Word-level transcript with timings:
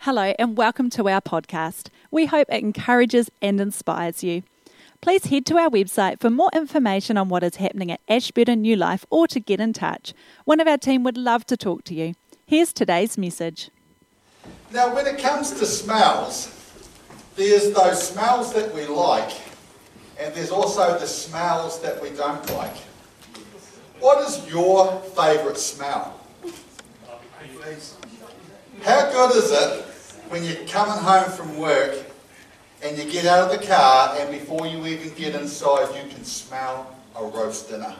Hello, 0.00 0.32
and 0.38 0.56
welcome 0.56 0.90
to 0.90 1.08
our 1.08 1.20
podcast. 1.20 1.88
We 2.10 2.26
hope 2.26 2.48
it 2.50 2.62
encourages 2.62 3.30
and 3.40 3.60
inspires 3.60 4.24
you. 4.24 4.42
Please 5.00 5.26
head 5.26 5.46
to 5.46 5.56
our 5.56 5.70
website 5.70 6.20
for 6.20 6.30
more 6.30 6.50
information 6.52 7.16
on 7.16 7.28
what 7.28 7.42
is 7.42 7.56
happening 7.56 7.90
at 7.92 8.00
Ashburton 8.08 8.62
New 8.62 8.76
Life 8.76 9.06
or 9.08 9.26
to 9.28 9.38
get 9.38 9.60
in 9.60 9.72
touch. 9.72 10.12
One 10.44 10.58
of 10.58 10.66
our 10.66 10.78
team 10.78 11.04
would 11.04 11.16
love 11.16 11.46
to 11.46 11.56
talk 11.56 11.84
to 11.84 11.94
you. 11.94 12.14
Here's 12.44 12.72
today's 12.72 13.16
message. 13.16 13.70
Now, 14.72 14.94
when 14.94 15.06
it 15.06 15.18
comes 15.18 15.52
to 15.52 15.66
smells, 15.66 16.52
there's 17.36 17.70
those 17.72 18.08
smells 18.08 18.52
that 18.54 18.74
we 18.74 18.86
like, 18.86 19.32
and 20.18 20.34
there's 20.34 20.50
also 20.50 20.98
the 20.98 21.06
smells 21.06 21.80
that 21.82 22.02
we 22.02 22.10
don't 22.10 22.50
like. 22.54 22.76
What 24.00 24.26
is 24.26 24.48
your 24.48 24.98
favourite 25.14 25.58
smell? 25.58 26.18
How 28.82 29.12
good 29.12 29.36
is 29.36 29.52
it 29.52 29.84
when 30.30 30.42
you're 30.42 30.66
coming 30.66 31.04
home 31.04 31.30
from 31.30 31.58
work 31.58 31.98
and 32.82 32.96
you 32.96 33.04
get 33.10 33.26
out 33.26 33.50
of 33.52 33.60
the 33.60 33.66
car 33.66 34.16
and 34.18 34.30
before 34.30 34.66
you 34.66 34.86
even 34.86 35.12
get 35.14 35.34
inside 35.34 35.94
you 35.94 36.10
can 36.10 36.24
smell 36.24 36.96
a 37.14 37.24
roast 37.26 37.68
dinner? 37.68 37.94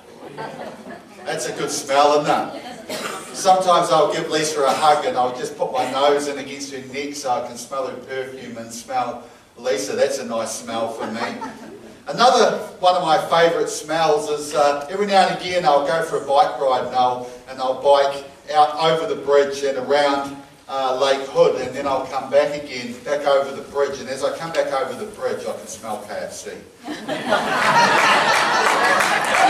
That's 1.26 1.48
a 1.50 1.52
good 1.52 1.70
smell, 1.70 2.22
isn't 2.22 2.54
it? 2.54 3.36
Sometimes 3.36 3.90
I'll 3.90 4.10
give 4.10 4.30
Lisa 4.30 4.62
a 4.62 4.70
hug 4.70 5.04
and 5.04 5.18
I'll 5.18 5.36
just 5.36 5.58
put 5.58 5.70
my 5.70 5.90
nose 5.90 6.28
in 6.28 6.38
against 6.38 6.72
her 6.72 6.80
neck 6.94 7.14
so 7.14 7.30
I 7.30 7.46
can 7.46 7.58
smell 7.58 7.86
her 7.88 7.96
perfume 7.96 8.56
and 8.56 8.72
smell 8.72 9.24
Lisa. 9.58 9.96
That's 9.96 10.18
a 10.18 10.24
nice 10.24 10.52
smell 10.52 10.92
for 10.92 11.06
me. 11.06 11.69
Another 12.08 12.58
one 12.80 12.96
of 12.96 13.02
my 13.02 13.18
favourite 13.28 13.68
smells 13.68 14.28
is 14.30 14.54
uh, 14.54 14.86
every 14.90 15.06
now 15.06 15.28
and 15.28 15.40
again 15.40 15.64
I'll 15.64 15.86
go 15.86 16.02
for 16.02 16.16
a 16.16 16.26
bike 16.26 16.58
ride 16.60 16.86
and 16.86 16.94
I'll, 16.96 17.30
and 17.48 17.58
I'll 17.60 17.80
bike 17.82 18.24
out 18.52 18.74
over 18.76 19.12
the 19.12 19.20
bridge 19.20 19.62
and 19.62 19.78
around 19.78 20.36
uh, 20.68 20.98
Lake 21.00 21.26
Hood 21.28 21.60
and 21.60 21.74
then 21.74 21.86
I'll 21.86 22.06
come 22.06 22.30
back 22.30 22.60
again, 22.62 22.94
back 23.04 23.26
over 23.26 23.54
the 23.54 23.62
bridge 23.70 24.00
and 24.00 24.08
as 24.08 24.24
I 24.24 24.36
come 24.38 24.52
back 24.52 24.72
over 24.72 24.98
the 24.98 25.10
bridge 25.12 25.40
I 25.46 25.52
can 25.52 25.66
smell 25.66 26.04
KFC. 26.08 26.54
and 26.86 27.04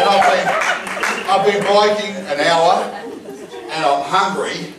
I've 0.09 0.27
been, 0.27 0.49
I've 1.31 1.47
been 1.47 1.63
biking 1.65 2.17
an 2.27 2.41
hour 2.41 2.83
and 3.71 3.85
I'm 3.85 4.03
hungry 4.05 4.75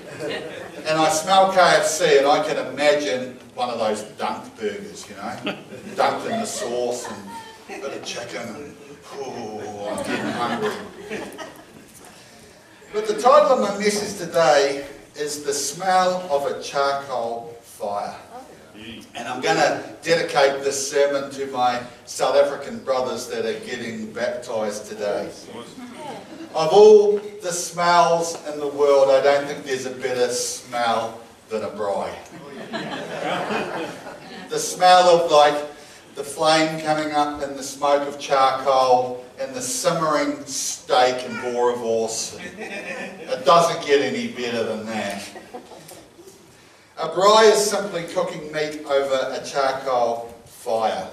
and 0.88 1.00
I 1.00 1.10
smell 1.10 1.52
KFC 1.54 2.18
and 2.20 2.28
I 2.28 2.44
can 2.46 2.58
imagine 2.74 3.38
one 3.56 3.70
of 3.70 3.80
those 3.80 4.04
dunked 4.04 4.56
burgers, 4.58 5.08
you 5.10 5.16
know, 5.16 5.56
dunked 5.96 6.26
in 6.26 6.40
the 6.40 6.46
sauce 6.46 7.08
and 7.08 7.18
bit 7.80 7.94
of 7.98 8.06
chicken 8.06 8.42
and 8.56 8.76
oh, 9.14 9.90
I'm 9.90 10.04
getting 10.06 10.32
hungry. 10.32 10.72
But 12.94 13.08
the 13.08 13.14
title 13.14 13.52
of 13.52 13.62
my 13.62 13.78
message 13.78 14.18
today 14.18 14.86
is 15.16 15.44
the 15.44 15.54
smell 15.54 16.28
of 16.30 16.52
a 16.52 16.62
charcoal 16.62 17.56
fire. 17.62 18.18
And 19.16 19.28
I'm 19.28 19.42
going 19.42 19.58
to 19.58 19.96
dedicate 20.02 20.64
this 20.64 20.92
sermon 20.92 21.30
to 21.32 21.46
my 21.48 21.82
South 22.06 22.36
African 22.36 22.80
brothers 22.80 23.28
that 23.28 23.46
are 23.46 23.60
getting 23.66 24.12
baptized 24.12 24.88
today. 24.88 25.30
Of 26.54 26.70
all 26.74 27.18
the 27.42 27.52
smells 27.52 28.38
in 28.48 28.60
the 28.60 28.68
world, 28.68 29.10
I 29.10 29.22
don't 29.22 29.46
think 29.46 29.66
there's 29.66 29.86
a 29.86 29.92
better 29.92 30.30
smell 30.30 31.22
than 31.50 31.64
a 31.64 31.70
braai. 31.70 32.14
the 34.50 34.60
smell 34.60 35.10
of 35.10 35.32
like 35.32 35.71
the 36.16 36.24
flame 36.24 36.82
coming 36.82 37.14
up 37.14 37.42
and 37.42 37.56
the 37.56 37.64
smoke 37.64 38.08
of 38.08 38.20
charcoal 38.20 39.26
and 39.40 39.56
the 39.56 39.62
simmering 39.62 40.44
steak 40.46 41.28
and 41.28 41.36
boerewors. 41.40 42.40
It 42.58 43.46
doesn't 43.46 43.86
get 43.86 44.02
any 44.02 44.28
better 44.28 44.64
than 44.64 44.86
that. 44.88 45.24
A 46.98 47.08
braai 47.08 47.52
is 47.52 47.58
simply 47.58 48.04
cooking 48.04 48.52
meat 48.52 48.86
over 48.86 49.30
a 49.32 49.44
charcoal 49.44 50.36
fire. 50.46 51.08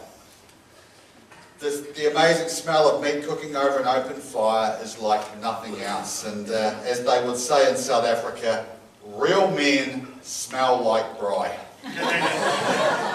The, 1.60 1.87
the, 1.97 2.10
amazing 2.10 2.48
smell 2.48 2.88
of 2.88 3.03
meat 3.03 3.25
cooking 3.25 3.56
over 3.56 3.81
an 3.81 3.87
open 3.87 4.20
fire 4.20 4.78
is 4.82 4.98
like 5.00 5.41
nothing 5.41 5.81
else. 5.81 6.25
And 6.25 6.48
uh, 6.50 6.75
as 6.84 7.04
they 7.04 7.26
would 7.26 7.37
say 7.37 7.69
in 7.70 7.76
South 7.76 8.04
Africa, 8.04 8.66
real 9.04 9.50
men 9.50 10.06
smell 10.22 10.82
like 10.82 11.19
braai. 11.19 11.53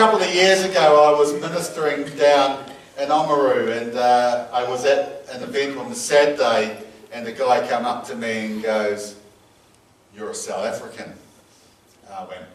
couple 0.00 0.22
of 0.22 0.34
years 0.34 0.64
ago, 0.64 1.12
I 1.14 1.18
was 1.18 1.38
ministering 1.42 2.04
down 2.16 2.64
in 2.98 3.10
Oamaru, 3.10 3.82
and 3.82 3.94
uh, 3.94 4.48
I 4.50 4.66
was 4.66 4.86
at 4.86 5.26
an 5.30 5.42
event 5.42 5.76
on 5.76 5.90
the 5.90 5.94
Saturday, 5.94 6.82
and 7.12 7.28
a 7.28 7.32
guy 7.32 7.68
came 7.68 7.84
up 7.84 8.06
to 8.06 8.16
me 8.16 8.46
and 8.46 8.62
goes, 8.62 9.16
"You're 10.16 10.30
a 10.30 10.34
South 10.34 10.64
African." 10.64 11.12
I 12.10 12.24
went, 12.24 12.46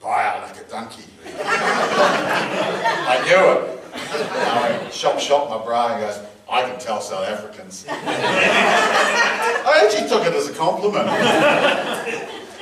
"Baya 0.00 0.40
like 0.40 0.56
a 0.56 0.64
donkey." 0.70 1.04
I 1.26 3.20
knew 3.26 3.36
it. 3.36 3.80
I 3.92 4.78
went, 4.80 4.94
shop, 4.94 5.20
shop 5.20 5.50
my 5.50 5.62
bra, 5.62 5.88
and 5.88 6.00
goes, 6.00 6.20
"I 6.50 6.62
can 6.62 6.80
tell 6.80 7.02
South 7.02 7.28
Africans." 7.28 7.84
I 7.90 9.82
actually 9.84 10.08
took 10.08 10.26
it 10.26 10.32
as 10.32 10.48
a 10.48 10.54
compliment. 10.54 11.06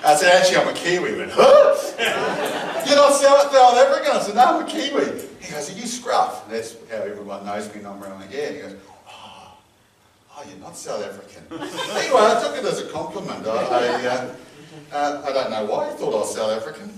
I 0.02 0.16
said, 0.16 0.32
actually, 0.32 0.56
I'm 0.56 0.68
a 0.68 0.72
Kiwi. 0.72 1.12
He 1.12 1.16
went, 1.16 1.30
huh? 1.32 2.59
You're 2.90 2.98
not 2.98 3.12
South 3.12 3.54
African? 3.54 4.10
I 4.10 4.20
said, 4.20 4.34
no, 4.34 4.44
I'm 4.44 4.66
a 4.66 4.68
Kiwi. 4.68 5.04
He 5.40 5.52
goes, 5.52 5.70
are 5.70 5.78
you 5.78 5.86
scruff? 5.86 6.44
And 6.46 6.56
that's 6.56 6.74
how 6.90 6.96
everyone 6.96 7.46
knows 7.46 7.68
me, 7.72 7.78
and 7.78 7.86
I'm 7.86 8.02
around. 8.02 8.22
And 8.22 8.32
he 8.32 8.58
goes, 8.62 8.74
oh, 9.08 9.56
oh, 10.36 10.44
you're 10.48 10.58
not 10.58 10.76
South 10.76 11.04
African. 11.04 11.44
anyway, 11.52 12.20
I 12.20 12.42
took 12.42 12.56
it 12.56 12.64
as 12.64 12.80
a 12.80 12.88
compliment. 12.90 13.46
I, 13.46 13.50
I, 13.50 14.06
uh, 14.06 14.34
uh, 14.92 15.22
I 15.24 15.32
don't 15.32 15.50
know 15.52 15.66
why 15.66 15.88
I 15.88 15.92
thought 15.92 16.14
I 16.14 16.18
was 16.18 16.34
South 16.34 16.50
African. 16.50 16.92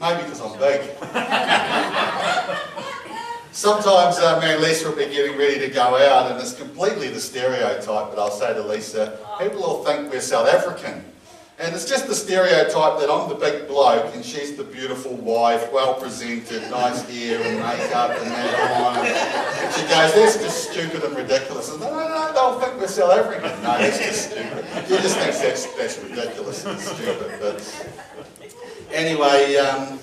Maybe 0.00 0.22
because 0.24 0.40
I'm 0.40 0.58
big. 0.58 0.80
Sometimes 3.52 4.18
uh, 4.18 4.40
me 4.40 4.56
Lisa 4.56 4.88
will 4.88 4.96
be 4.96 5.06
getting 5.06 5.38
ready 5.38 5.60
to 5.60 5.68
go 5.68 5.96
out, 5.96 6.32
and 6.32 6.40
it's 6.40 6.54
completely 6.54 7.06
the 7.08 7.20
stereotype, 7.20 7.86
but 7.86 8.18
I'll 8.18 8.32
say 8.32 8.52
to 8.52 8.62
Lisa, 8.62 9.16
people 9.40 9.60
will 9.60 9.84
think 9.84 10.10
we're 10.10 10.20
South 10.20 10.48
African. 10.48 11.04
And 11.58 11.74
it's 11.74 11.88
just 11.88 12.06
the 12.06 12.14
stereotype 12.14 13.00
that 13.00 13.08
I'm 13.10 13.30
the 13.30 13.34
big 13.34 13.66
bloke 13.66 14.14
and 14.14 14.22
she's 14.22 14.56
the 14.56 14.64
beautiful 14.64 15.14
wife, 15.16 15.72
well 15.72 15.94
presented, 15.94 16.60
nice 16.70 17.08
hair 17.08 17.40
and 17.40 17.58
makeup 17.58 18.10
and 18.10 18.30
that 18.30 18.82
on. 18.82 19.06
And 19.06 19.74
she 19.74 19.80
goes, 19.82 20.14
that's 20.14 20.36
just 20.36 20.70
stupid 20.70 21.02
and 21.02 21.16
ridiculous. 21.16 21.70
And 21.70 21.80
no, 21.80 21.90
no, 21.90 22.08
no, 22.08 22.32
they'll 22.34 22.60
think 22.60 22.78
we're 22.78 22.88
South 22.88 23.10
African. 23.10 23.50
No, 23.62 23.78
that's 23.78 23.98
just 23.98 24.30
stupid. 24.32 24.66
She 24.86 24.96
just 24.98 25.16
thinks 25.16 25.40
that's, 25.40 25.66
that's 25.76 25.98
ridiculous 26.02 26.66
and 26.66 26.78
stupid. 26.78 27.32
But 27.40 27.88
anyway, 28.92 29.56
um, 29.56 29.98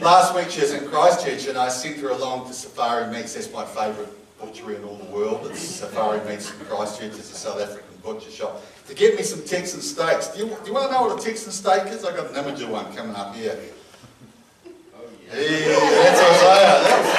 last 0.00 0.36
week 0.36 0.50
she 0.50 0.60
was 0.60 0.72
in 0.72 0.88
Christchurch 0.88 1.48
and 1.48 1.58
I 1.58 1.68
sent 1.68 1.98
her 1.98 2.10
along 2.10 2.46
to 2.46 2.52
Safari 2.52 3.12
Meats. 3.12 3.34
That's 3.34 3.52
my 3.52 3.64
favourite 3.64 4.08
butchery 4.44 4.76
in 4.76 4.84
all 4.84 4.96
the 4.96 5.04
world. 5.04 5.46
It's 5.50 5.60
Safari 5.60 6.20
Meats 6.28 6.52
in 6.52 6.66
Christchurch. 6.66 7.18
It's 7.18 7.32
a 7.32 7.36
South 7.36 7.60
African 7.60 7.96
butcher 8.02 8.30
shop 8.30 8.62
to 8.88 8.94
get 8.94 9.16
me 9.16 9.22
some 9.22 9.42
Texan 9.44 9.80
steaks. 9.80 10.28
Do 10.28 10.40
you, 10.40 10.48
do 10.48 10.66
you 10.66 10.74
want 10.74 10.86
to 10.86 10.92
know 10.92 11.02
what 11.02 11.18
a 11.18 11.24
Texan 11.24 11.52
steak 11.52 11.86
is? 11.86 12.04
I've 12.04 12.16
got 12.16 12.30
an 12.30 12.36
image 12.36 12.60
of 12.60 12.70
one 12.70 12.94
coming 12.94 13.16
up 13.16 13.34
here. 13.34 13.58
Oh, 14.94 15.00
yeah. 15.32 15.40
yeah 15.40 15.80
that's 16.02 16.20
Isaiah. 16.20 16.82
That's, 16.82 17.10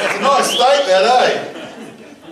that's 0.00 0.18
a 0.18 0.22
nice 0.22 0.46
steak, 0.46 0.86
that, 0.86 1.04
eh? 1.30 1.60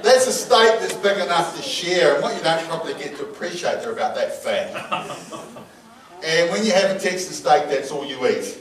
That's 0.02 0.26
a 0.26 0.32
steak 0.32 0.80
that's 0.80 0.94
big 0.94 1.18
enough 1.18 1.56
to 1.56 1.62
share, 1.62 2.14
and 2.14 2.22
what 2.24 2.36
you 2.36 2.42
don't 2.42 2.66
probably 2.66 2.94
get 2.94 3.16
to 3.18 3.22
appreciate, 3.22 3.82
they're 3.82 3.92
about 3.92 4.16
that 4.16 4.34
fat. 4.34 4.74
And 6.24 6.50
when 6.50 6.64
you 6.64 6.72
have 6.72 6.96
a 6.96 6.98
Texan 6.98 7.32
steak, 7.32 7.68
that's 7.68 7.92
all 7.92 8.04
you 8.04 8.26
eat. 8.26 8.58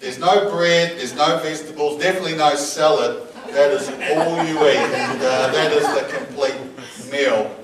There's 0.00 0.18
no 0.18 0.50
bread, 0.50 0.98
there's 0.98 1.14
no 1.14 1.38
vegetables, 1.38 2.02
definitely 2.02 2.36
no 2.36 2.54
salad. 2.56 3.26
That 3.52 3.70
is 3.72 3.88
all 3.88 4.44
you 4.44 4.58
eat, 4.68 4.76
and 4.76 5.20
uh, 5.22 5.50
that 5.52 5.72
is 5.72 5.84
the 5.94 6.16
complete 6.16 6.60
meal. 7.10 7.54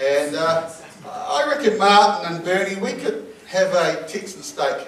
And 0.00 0.36
uh, 0.36 0.70
I 1.06 1.46
reckon 1.48 1.78
Martin 1.78 2.34
and 2.34 2.44
Bernie, 2.44 2.80
we 2.80 2.92
could 2.92 3.26
have 3.48 3.74
a 3.74 4.06
Texan 4.06 4.42
steak 4.42 4.86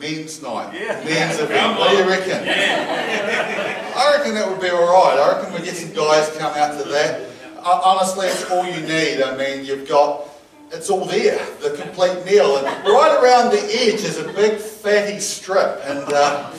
men's 0.00 0.42
night, 0.42 0.72
yeah. 0.74 1.02
men's 1.04 1.38
event. 1.38 1.78
What 1.78 1.90
do 1.90 1.96
you 1.96 2.08
reckon? 2.08 2.44
Yeah. 2.46 3.92
I 3.96 4.16
reckon 4.16 4.34
that 4.34 4.48
would 4.48 4.60
be 4.60 4.70
all 4.70 4.86
right. 4.86 5.18
I 5.18 5.38
reckon 5.38 5.54
we 5.54 5.64
get 5.64 5.76
some 5.76 5.92
guys 5.92 6.30
come 6.38 6.54
out 6.54 6.78
to 6.80 6.88
that. 6.88 7.28
Uh, 7.58 7.80
honestly, 7.84 8.26
it's 8.28 8.48
all 8.50 8.64
you 8.64 8.80
need. 8.80 9.22
I 9.22 9.36
mean, 9.36 9.64
you've 9.64 9.88
got, 9.88 10.28
it's 10.70 10.90
all 10.90 11.04
there, 11.04 11.38
the 11.60 11.70
complete 11.80 12.24
meal. 12.24 12.56
And 12.56 12.66
right 12.86 13.18
around 13.22 13.52
the 13.52 13.62
edge 13.62 14.04
is 14.04 14.18
a 14.18 14.32
big 14.32 14.58
fatty 14.58 15.18
strip. 15.20 15.80
And 15.84 16.12
uh, 16.12 16.52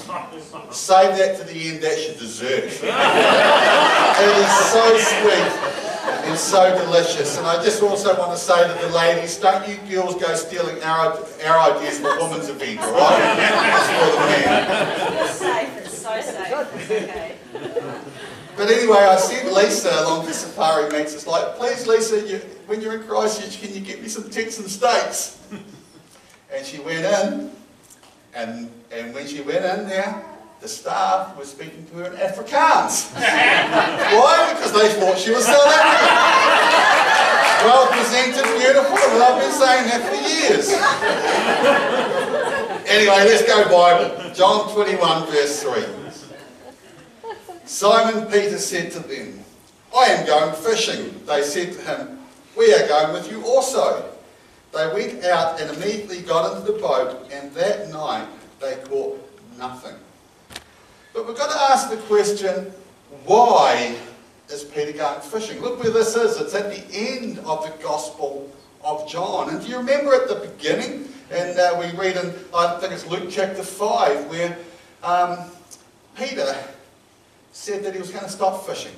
save 0.71 1.17
that 1.17 1.37
to 1.39 1.43
the 1.45 1.69
end, 1.69 1.83
that's 1.83 2.07
your 2.07 2.15
dessert. 2.15 2.63
it 2.63 4.37
is 4.37 4.51
so 4.71 4.97
sweet. 4.97 5.75
It's 6.31 6.41
so 6.41 6.77
delicious. 6.77 7.37
And 7.37 7.47
I 7.47 7.63
just 7.63 7.81
also 7.81 8.17
want 8.17 8.31
to 8.31 8.37
say 8.37 8.67
to 8.67 8.85
the 8.85 8.93
ladies, 8.93 9.37
don't 9.37 9.67
you 9.67 9.77
girls 9.89 10.15
go 10.15 10.35
stealing 10.35 10.81
our, 10.83 11.17
our 11.45 11.75
ideas 11.75 11.99
for 11.99 12.17
women's 12.17 12.49
event, 12.49 12.79
all 12.81 12.93
right? 12.93 13.37
It's 13.75 13.89
for 13.95 14.09
the 14.11 14.21
men. 14.27 15.23
It's 15.23 15.35
safe. 15.35 15.77
It's 15.77 15.97
so 16.01 16.21
safe. 16.21 16.91
Okay. 16.91 17.38
But 18.59 18.69
anyway, 18.71 18.97
I 18.97 19.15
sent 19.15 19.53
Lisa 19.53 19.89
along 20.01 20.25
to 20.25 20.33
Safari 20.33 20.91
Meats. 20.91 21.13
It's 21.13 21.25
like, 21.25 21.55
please, 21.55 21.87
Lisa, 21.87 22.27
you, 22.27 22.39
when 22.67 22.81
you're 22.81 22.93
in 22.95 23.07
Christchurch, 23.07 23.61
can 23.61 23.73
you 23.73 23.79
get 23.79 24.01
me 24.01 24.09
some 24.09 24.29
Texan 24.29 24.67
steaks? 24.67 25.39
And 26.51 26.65
she 26.65 26.79
went 26.79 27.05
in, 27.05 27.51
and, 28.33 28.71
and 28.91 29.13
when 29.13 29.27
she 29.27 29.41
went 29.41 29.63
in 29.63 29.87
there, 29.87 30.25
the 30.61 30.67
staff 30.67 31.37
was 31.37 31.51
speaking 31.51 31.85
to 31.91 31.97
her 31.97 32.05
in 32.05 32.13
Afrikaans. 32.13 33.13
Why? 33.13 34.51
Because 34.55 34.73
they 34.73 34.89
thought 34.99 35.19
she 35.19 35.29
was 35.29 35.45
South 35.45 35.55
African. 35.55 37.05
Well 37.65 37.87
presented, 37.87 38.45
beautiful, 38.57 38.97
and 38.97 39.21
I've 39.21 39.39
been 39.39 39.51
saying 39.51 39.87
that 39.89 40.01
for 40.09 40.15
years. 40.25 40.71
Anyway, 42.89 43.29
let's 43.29 43.45
go 43.45 43.63
Bible. 43.69 44.33
John 44.33 44.73
21, 44.73 45.27
verse 45.27 45.61
3. 45.61 46.08
Simon 47.69 48.25
Peter 48.25 48.57
said 48.57 48.91
to 48.93 48.99
them, 48.99 49.45
I 49.95 50.05
am 50.05 50.25
going 50.25 50.55
fishing. 50.55 51.23
They 51.27 51.43
said 51.43 51.71
to 51.73 51.81
him, 51.81 52.17
We 52.57 52.73
are 52.73 52.87
going 52.87 53.13
with 53.13 53.31
you 53.31 53.45
also. 53.45 54.11
They 54.73 54.87
went 54.91 55.23
out 55.23 55.61
and 55.61 55.77
immediately 55.77 56.23
got 56.23 56.57
into 56.57 56.71
the 56.71 56.79
boat, 56.79 57.29
and 57.31 57.53
that 57.53 57.91
night 57.91 58.27
they 58.59 58.73
caught 58.85 59.21
nothing. 59.59 59.93
But 61.13 61.27
we've 61.27 61.37
got 61.37 61.51
to 61.51 61.71
ask 61.71 61.91
the 61.91 61.97
question 61.97 62.73
why 63.25 63.95
is 64.49 64.63
Peter 64.63 64.91
going 64.91 65.21
fishing? 65.21 65.61
Look 65.61 65.83
where 65.83 65.93
this 65.93 66.15
is. 66.15 66.41
It's 66.41 66.55
at 66.55 66.71
the 66.71 66.83
end 66.91 67.37
of 67.45 67.63
the 67.63 67.83
Gospel 67.83 68.51
of 68.83 69.07
John. 69.07 69.51
And 69.51 69.61
do 69.61 69.67
you 69.67 69.77
remember 69.77 70.15
at 70.15 70.27
the 70.27 70.53
beginning? 70.57 71.07
And 71.29 71.59
uh, 71.59 71.77
we 71.79 71.95
read 71.95 72.17
in, 72.17 72.33
I 72.51 72.79
think 72.79 72.93
it's 72.93 73.05
Luke 73.05 73.29
chapter 73.29 73.61
5, 73.61 74.25
where 74.25 74.57
um, 75.03 75.37
Peter 76.15 76.55
said 77.51 77.83
that 77.83 77.93
he 77.93 77.99
was 77.99 78.11
going 78.11 78.23
to 78.23 78.29
stop 78.29 78.65
fishing. 78.65 78.93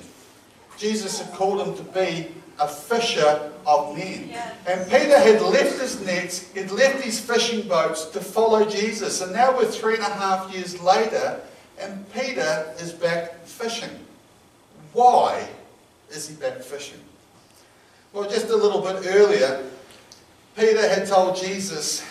Jesus 0.78 1.20
had 1.20 1.32
called 1.34 1.66
him 1.66 1.74
to 1.76 1.82
be 1.92 2.28
a 2.58 2.68
fisher 2.68 3.52
of 3.66 3.96
men. 3.96 4.28
Yeah. 4.28 4.54
And 4.66 4.90
Peter 4.90 5.18
had 5.18 5.40
left 5.42 5.80
his 5.80 6.04
nets, 6.04 6.52
he'd 6.52 6.70
left 6.70 7.02
his 7.02 7.18
fishing 7.18 7.66
boats 7.68 8.06
to 8.06 8.20
follow 8.20 8.64
Jesus. 8.68 9.20
And 9.20 9.32
now 9.32 9.56
we're 9.56 9.66
three 9.66 9.94
and 9.94 10.02
a 10.02 10.14
half 10.14 10.52
years 10.54 10.80
later, 10.80 11.40
and 11.80 12.10
Peter 12.12 12.74
is 12.80 12.92
back 12.92 13.44
fishing. 13.44 13.90
Why 14.92 15.48
is 16.10 16.28
he 16.28 16.34
back 16.36 16.60
fishing? 16.60 17.00
Well, 18.12 18.28
just 18.28 18.48
a 18.50 18.56
little 18.56 18.82
bit 18.82 19.06
earlier, 19.06 19.64
Peter 20.56 20.86
had 20.86 21.06
told 21.06 21.36
Jesus 21.36 22.04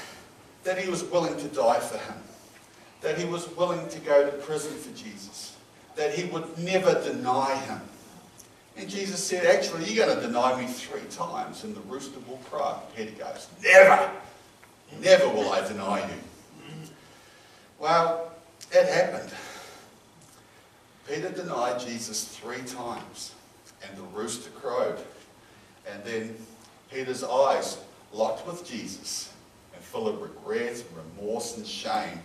that 0.64 0.78
he 0.78 0.90
was 0.90 1.04
willing 1.04 1.38
to 1.38 1.48
die 1.50 1.80
for 1.80 1.98
him, 1.98 2.22
that 3.02 3.18
he 3.18 3.26
was 3.26 3.48
willing 3.56 3.88
to 3.90 4.00
go 4.00 4.26
to 4.26 4.32
prison 4.38 4.74
for 4.74 4.90
Jesus, 4.98 5.51
that 5.96 6.14
he 6.14 6.26
would 6.26 6.58
never 6.58 7.02
deny 7.04 7.56
him. 7.56 7.82
And 8.78 8.90
Jesus 8.90 9.24
said, 9.24 9.46
Actually, 9.46 9.92
you're 9.92 10.06
going 10.06 10.18
to 10.20 10.26
deny 10.26 10.60
me 10.60 10.68
three 10.68 11.02
times, 11.10 11.64
and 11.64 11.76
the 11.76 11.82
rooster 11.82 12.20
will 12.28 12.40
cry. 12.50 12.80
Peter 12.96 13.12
goes, 13.12 13.48
Never! 13.64 14.12
Never 15.00 15.30
will 15.30 15.52
I 15.52 15.68
deny 15.68 16.00
you. 16.00 16.16
Well, 17.80 18.32
it 18.72 18.88
happened. 18.88 19.32
Peter 21.08 21.30
denied 21.30 21.80
Jesus 21.80 22.26
three 22.26 22.62
times, 22.62 23.34
and 23.84 23.98
the 23.98 24.04
rooster 24.04 24.50
crowed. 24.52 25.00
And 25.92 26.04
then 26.04 26.36
Peter's 26.92 27.24
eyes 27.24 27.80
locked 28.14 28.46
with 28.46 28.66
Jesus, 28.66 29.34
and 29.74 29.84
full 29.84 30.08
of 30.08 30.22
regret 30.22 30.74
and 30.74 31.20
remorse 31.20 31.58
and 31.58 31.66
shame, 31.66 32.20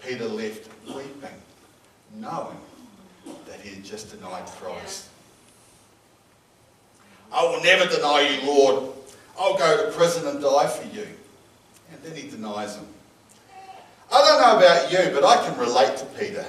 Peter 0.00 0.26
left 0.26 0.68
weeping, 0.86 1.40
knowing 2.16 2.58
that 3.46 3.60
he 3.60 3.74
had 3.74 3.84
just 3.84 4.10
denied 4.10 4.46
Christ. 4.46 5.08
I 7.32 7.44
will 7.44 7.62
never 7.62 7.86
deny 7.86 8.20
you, 8.20 8.46
Lord. 8.46 8.92
I'll 9.38 9.56
go 9.56 9.86
to 9.86 9.92
prison 9.92 10.26
and 10.26 10.40
die 10.40 10.66
for 10.66 10.86
you. 10.94 11.06
And 11.90 12.02
then 12.02 12.14
he 12.14 12.28
denies 12.28 12.76
him. 12.76 12.86
I 14.12 14.20
don't 14.20 14.40
know 14.40 14.58
about 14.58 14.92
you, 14.92 15.14
but 15.14 15.24
I 15.24 15.46
can 15.46 15.58
relate 15.58 15.96
to 15.96 16.04
Peter. 16.06 16.44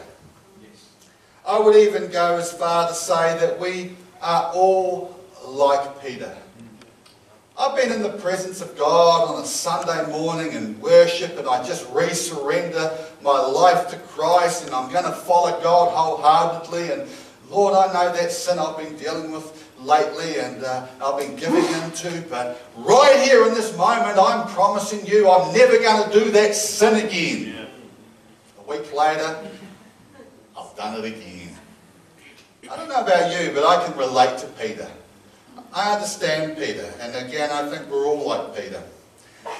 I 1.48 1.60
would 1.60 1.75
even 1.75 2.10
go 2.10 2.38
as 2.38 2.51
far 2.51 2.88
to 2.88 2.94
say 2.94 3.38
that 3.39 3.60
we 3.60 3.95
are 4.21 4.51
all 4.54 5.18
like 5.45 6.01
Peter. 6.01 6.36
I've 7.57 7.75
been 7.75 7.91
in 7.91 8.01
the 8.01 8.09
presence 8.09 8.61
of 8.61 8.75
God 8.75 9.29
on 9.29 9.44
a 9.44 9.45
Sunday 9.45 10.09
morning 10.11 10.55
and 10.55 10.81
worship 10.81 11.38
and 11.38 11.47
I 11.47 11.63
just 11.63 11.88
resurrender 11.94 13.00
my 13.21 13.39
life 13.39 13.89
to 13.89 13.97
Christ 13.97 14.65
and 14.65 14.73
I'm 14.73 14.91
going 14.91 15.05
to 15.05 15.11
follow 15.11 15.61
God 15.61 15.94
wholeheartedly. 15.94 16.91
And 16.91 17.07
Lord, 17.51 17.75
I 17.75 17.94
know 17.94 18.11
that 18.11 18.31
sin 18.31 18.57
I've 18.57 18.77
been 18.77 18.97
dealing 18.97 19.31
with 19.31 19.69
lately 19.79 20.39
and 20.39 20.63
uh, 20.63 20.88
I've 21.03 21.19
been 21.19 21.35
giving 21.35 21.63
into, 21.83 22.27
but 22.27 22.59
right 22.75 23.21
here 23.23 23.45
in 23.47 23.53
this 23.53 23.77
moment, 23.77 24.17
I'm 24.17 24.47
promising 24.47 25.05
you 25.05 25.29
I'm 25.29 25.53
never 25.53 25.77
going 25.77 26.09
to 26.11 26.19
do 26.19 26.31
that 26.31 26.55
sin 26.55 27.05
again. 27.05 27.53
Yeah. 27.55 27.65
A 28.57 28.69
week 28.69 28.91
later, 28.95 29.47
I've 30.57 30.75
done 30.75 31.03
it 31.03 31.05
again. 31.05 31.55
I 32.71 32.77
don't 32.77 32.89
know 32.89 33.01
about 33.01 33.39
you, 33.39 33.51
but 33.53 33.63
I 33.63 33.85
can 33.85 33.95
relate 33.95 34.39
to 34.39 34.47
Peter. 34.47 34.89
I 35.73 35.94
understand 35.94 36.57
Peter, 36.57 36.91
and 37.00 37.15
again, 37.15 37.50
I 37.51 37.69
think 37.69 37.89
we're 37.89 38.05
all 38.05 38.27
like 38.27 38.55
Peter. 38.55 38.81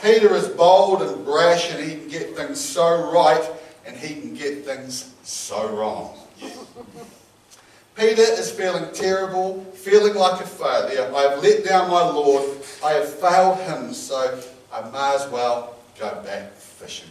Peter 0.02 0.34
is 0.36 0.48
bold 0.48 1.02
and 1.02 1.26
brash, 1.26 1.72
and 1.72 1.84
he 1.84 1.98
can 1.98 2.08
get 2.08 2.36
things 2.36 2.60
so 2.60 3.12
right, 3.12 3.50
and 3.86 3.98
he 3.98 4.22
can 4.22 4.34
get 4.34 4.66
things 4.66 5.14
so 5.24 5.70
wrong. 5.70 6.18
Peter 7.96 8.22
is 8.22 8.52
feeling 8.52 8.92
terrible, 8.94 9.64
feeling 9.74 10.16
like 10.16 10.42
a 10.42 10.48
failure. 10.48 11.12
I 11.16 11.22
have 11.22 11.44
let 11.44 11.66
down 11.66 11.92
my 11.92 12.04
Lord. 12.04 12.44
I 12.84 12.94
have 12.94 13.08
failed 13.08 13.60
him, 13.60 13.94
so 13.94 14.40
I 14.72 14.90
may 14.90 15.16
as 15.16 15.30
well 15.30 15.76
go 16.00 16.22
back 16.24 16.54
fishing 16.54 17.10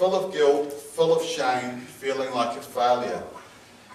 full 0.00 0.14
of 0.14 0.32
guilt, 0.32 0.72
full 0.72 1.14
of 1.14 1.22
shame, 1.22 1.76
feeling 1.80 2.32
like 2.32 2.56
a 2.56 2.62
failure. 2.62 3.22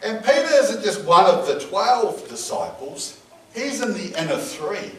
And 0.03 0.23
Peter 0.23 0.53
isn't 0.53 0.83
just 0.83 1.03
one 1.03 1.25
of 1.25 1.47
the 1.47 1.59
12 1.59 2.29
disciples, 2.29 3.19
he's 3.55 3.81
in 3.81 3.93
the 3.93 4.21
inner 4.21 4.37
three. 4.37 4.91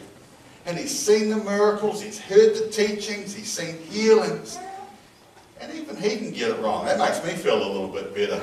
And 0.65 0.77
he's 0.77 0.97
seen 0.97 1.29
the 1.29 1.37
miracles, 1.37 2.01
he's 2.01 2.19
heard 2.19 2.55
the 2.55 2.69
teachings, 2.69 3.33
he's 3.33 3.49
seen 3.49 3.77
healings. 3.83 4.59
And 5.61 5.73
even 5.73 5.95
he 5.95 6.17
can 6.17 6.31
get 6.31 6.49
it 6.49 6.59
wrong. 6.59 6.85
That 6.85 6.99
makes 6.99 7.23
me 7.23 7.31
feel 7.31 7.55
a 7.55 7.69
little 7.71 7.87
bit 7.87 8.13
better. 8.13 8.41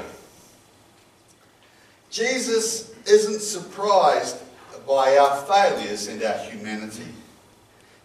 Jesus 2.11 2.94
isn't 3.06 3.41
surprised 3.41 4.39
by 4.86 5.19
our 5.19 5.36
failures 5.43 6.08
and 6.08 6.22
our 6.22 6.39
humanity. 6.39 7.06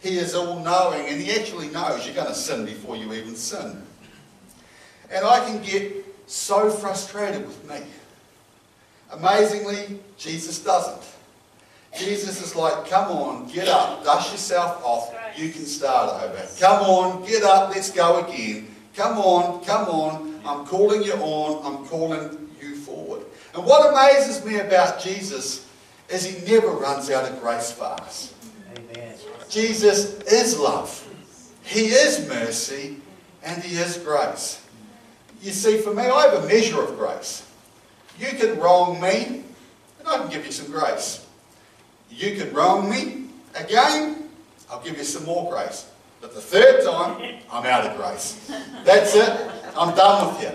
He 0.02 0.18
is 0.18 0.36
all 0.36 0.60
knowing 0.60 1.06
and 1.08 1.22
he 1.22 1.32
actually 1.32 1.70
knows 1.70 2.06
you're 2.06 2.16
going 2.16 2.28
to 2.28 2.36
sin 2.36 2.66
before 2.66 2.98
you 2.98 3.14
even 3.14 3.36
sin. 3.36 3.82
And 5.12 5.26
I 5.26 5.40
can 5.46 5.62
get 5.62 6.06
so 6.28 6.70
frustrated 6.70 7.46
with 7.46 7.70
me. 7.70 7.82
Amazingly, 9.12 10.00
Jesus 10.18 10.60
doesn't. 10.60 11.19
Jesus 11.98 12.42
is 12.42 12.56
like, 12.56 12.90
come 12.90 13.12
on, 13.12 13.48
get 13.48 13.68
up, 13.68 14.04
dust 14.04 14.32
yourself 14.32 14.84
off, 14.84 15.14
you 15.36 15.50
can 15.50 15.66
start 15.66 16.24
over. 16.24 16.48
Come 16.60 16.84
on, 16.84 17.26
get 17.28 17.44
up, 17.44 17.70
let's 17.70 17.92
go 17.92 18.26
again. 18.26 18.74
Come 18.96 19.18
on, 19.18 19.64
come 19.64 19.88
on, 19.88 20.42
I'm 20.46 20.66
calling 20.66 21.04
you 21.04 21.14
on, 21.14 21.66
I'm 21.66 21.86
calling 21.88 22.50
you 22.62 22.76
forward. 22.76 23.26
And 23.56 23.66
what 23.66 23.92
amazes 23.92 24.46
me 24.46 24.60
about 24.60 25.00
Jesus 25.00 25.68
is 26.10 26.26
he 26.26 26.52
never 26.52 26.68
runs 26.68 27.10
out 27.10 27.30
of 27.30 27.40
grace 27.42 27.72
fast. 27.72 28.36
Jesus 29.50 30.22
is 30.22 30.60
love. 30.60 31.06
He 31.64 31.88
is 31.88 32.28
mercy 32.28 32.98
and 33.44 33.64
he 33.64 33.78
is 33.78 33.98
grace. 33.98 34.66
You 35.42 35.52
see, 35.52 35.78
for 35.78 35.94
me, 35.94 36.04
I 36.04 36.28
have 36.28 36.44
a 36.44 36.48
measure 36.48 36.82
of 36.82 36.98
grace. 36.98 37.48
You 38.20 38.28
can 38.38 38.60
wrong 38.60 39.00
me, 39.00 39.44
and 40.00 40.08
I 40.08 40.18
can 40.18 40.30
give 40.30 40.46
you 40.46 40.52
some 40.52 40.70
grace. 40.70 41.26
You 42.10 42.36
can 42.36 42.54
wrong 42.54 42.90
me 42.90 43.26
again, 43.56 44.30
I'll 44.70 44.82
give 44.82 44.98
you 44.98 45.04
some 45.04 45.26
more 45.26 45.52
grace. 45.52 45.90
But 46.22 46.34
the 46.34 46.42
third 46.42 46.84
time, 46.84 47.40
I'm 47.52 47.66
out 47.66 47.86
of 47.86 47.98
grace. 47.98 48.52
That's 48.84 49.16
it. 49.16 49.52
I'm 49.78 49.96
done 49.96 50.34
with 50.34 50.44
you. 50.44 50.52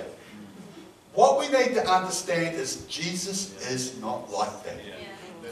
What 1.14 1.38
we 1.38 1.46
need 1.48 1.74
to 1.74 1.88
understand 1.88 2.56
is 2.56 2.84
Jesus 2.86 3.56
is 3.70 3.98
not 4.00 4.30
like 4.30 4.64
that. 4.64 4.76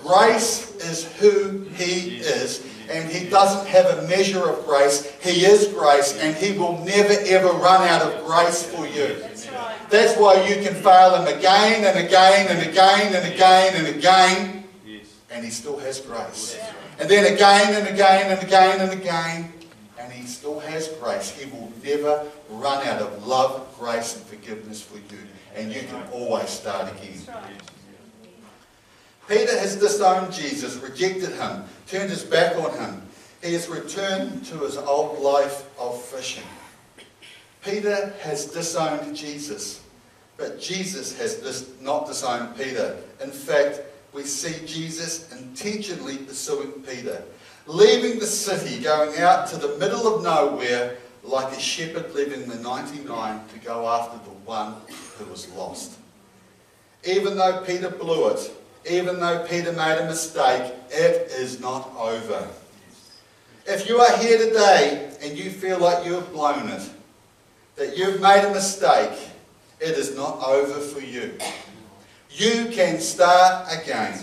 Grace 0.03 0.75
is 0.77 1.11
who 1.15 1.61
He 1.77 2.17
is, 2.17 2.67
and 2.91 3.09
He 3.09 3.29
doesn't 3.29 3.67
have 3.69 3.87
a 3.87 4.09
measure 4.09 4.51
of 4.51 4.67
grace. 4.67 5.11
He 5.23 5.47
is 5.47 5.69
grace, 5.69 6.19
and 6.19 6.37
He 6.37 6.59
will 6.59 6.85
never 6.85 7.15
ever 7.27 7.49
run 7.49 7.89
out 7.89 8.03
of 8.03 8.25
grace 8.27 8.65
for 8.65 8.87
you. 8.87 9.17
That's 9.89 10.17
why 10.17 10.45
you 10.49 10.57
can 10.57 10.75
fail 10.75 11.15
Him 11.15 11.39
again 11.39 11.85
and 11.85 12.05
again 12.05 12.49
and 12.49 12.69
again 12.69 13.15
and 13.15 13.33
again 13.33 13.75
and 13.77 13.97
again, 13.97 14.57
and 14.57 14.62
And 15.33 15.45
he 15.45 15.51
still 15.51 15.79
has 15.79 16.01
grace. 16.01 16.59
And 16.99 17.09
then 17.09 17.33
again 17.33 17.75
and 17.75 17.89
again 17.89 18.31
and 18.31 18.43
again 18.47 18.81
and 18.81 18.93
again, 18.93 19.53
and 19.99 20.13
He 20.13 20.27
still 20.27 20.59
has 20.61 20.89
grace. 21.01 21.31
He 21.31 21.49
will 21.51 21.73
never 21.83 22.27
run 22.51 22.87
out 22.87 23.01
of 23.01 23.27
love, 23.27 23.75
grace, 23.79 24.17
and 24.17 24.25
forgiveness 24.27 24.83
for 24.83 24.97
you. 24.97 25.21
and 25.55 25.73
you 25.73 25.83
can 25.83 26.03
always 26.13 26.49
start 26.49 26.91
again. 26.93 27.21
Peter 29.29 29.59
has 29.59 29.77
disowned 29.77 30.33
Jesus, 30.33 30.77
rejected 30.77 31.31
him, 31.31 31.65
turned 31.87 32.11
his 32.11 32.25
back 32.25 32.57
on 32.57 32.77
him. 32.77 33.03
He 33.43 33.53
has 33.53 33.69
returned 33.69 34.45
to 34.47 34.59
his 34.59 34.77
old 34.77 35.21
life 35.21 35.65
of 35.79 36.01
fishing. 36.03 36.45
Peter 37.65 38.13
has 38.21 38.47
disowned 38.47 39.15
Jesus, 39.17 39.83
but 40.37 40.61
Jesus 40.61 41.17
has 41.19 41.37
dis- 41.37 41.71
not 41.81 42.07
disowned 42.07 42.57
Peter. 42.57 42.97
In 43.23 43.31
fact, 43.31 43.81
we 44.13 44.25
see 44.25 44.65
Jesus 44.67 45.33
intentionally 45.33 46.19
pursuing 46.19 46.73
Peter, 46.83 47.23
leaving 47.67 48.19
the 48.19 48.27
city, 48.27 48.83
going 48.83 49.19
out 49.21 49.47
to 49.49 49.57
the 49.57 49.77
middle 49.79 50.15
of 50.15 50.23
nowhere 50.23 50.97
like 51.25 51.57
a 51.57 51.61
shepherd 51.61 52.13
leaving 52.15 52.49
the 52.49 52.57
99 52.57 53.41
to 53.49 53.59
go 53.61 53.89
after 53.89 54.19
the 54.29 54.37
one 54.45 54.75
who 55.17 55.25
was 55.27 55.49
lost. 55.53 55.99
Even 57.05 57.37
though 57.37 57.63
Peter 57.65 57.91
blew 57.91 58.29
it, 58.29 58.53
even 58.89 59.21
though 59.21 59.47
Peter 59.49 59.73
made 59.73 59.99
a 59.99 60.07
mistake, 60.07 60.73
it 60.91 61.31
is 61.33 61.61
not 61.61 61.93
over. 61.97 62.49
If 63.67 63.89
you 63.89 63.99
are 63.99 64.17
here 64.19 64.39
today 64.39 65.13
and 65.23 65.39
you 65.39 65.51
feel 65.51 65.79
like 65.79 66.05
you 66.05 66.15
have 66.15 66.33
blown 66.33 66.69
it, 66.69 66.91
that 67.77 67.97
you've 67.97 68.21
made 68.21 68.45
a 68.45 68.53
mistake, 68.53 69.17
it 69.81 69.97
is 69.97 70.17
not 70.17 70.43
over 70.45 70.81
for 70.81 71.01
you. 71.01 71.33
You 72.35 72.67
can 72.71 73.01
start 73.01 73.69
again. 73.71 74.19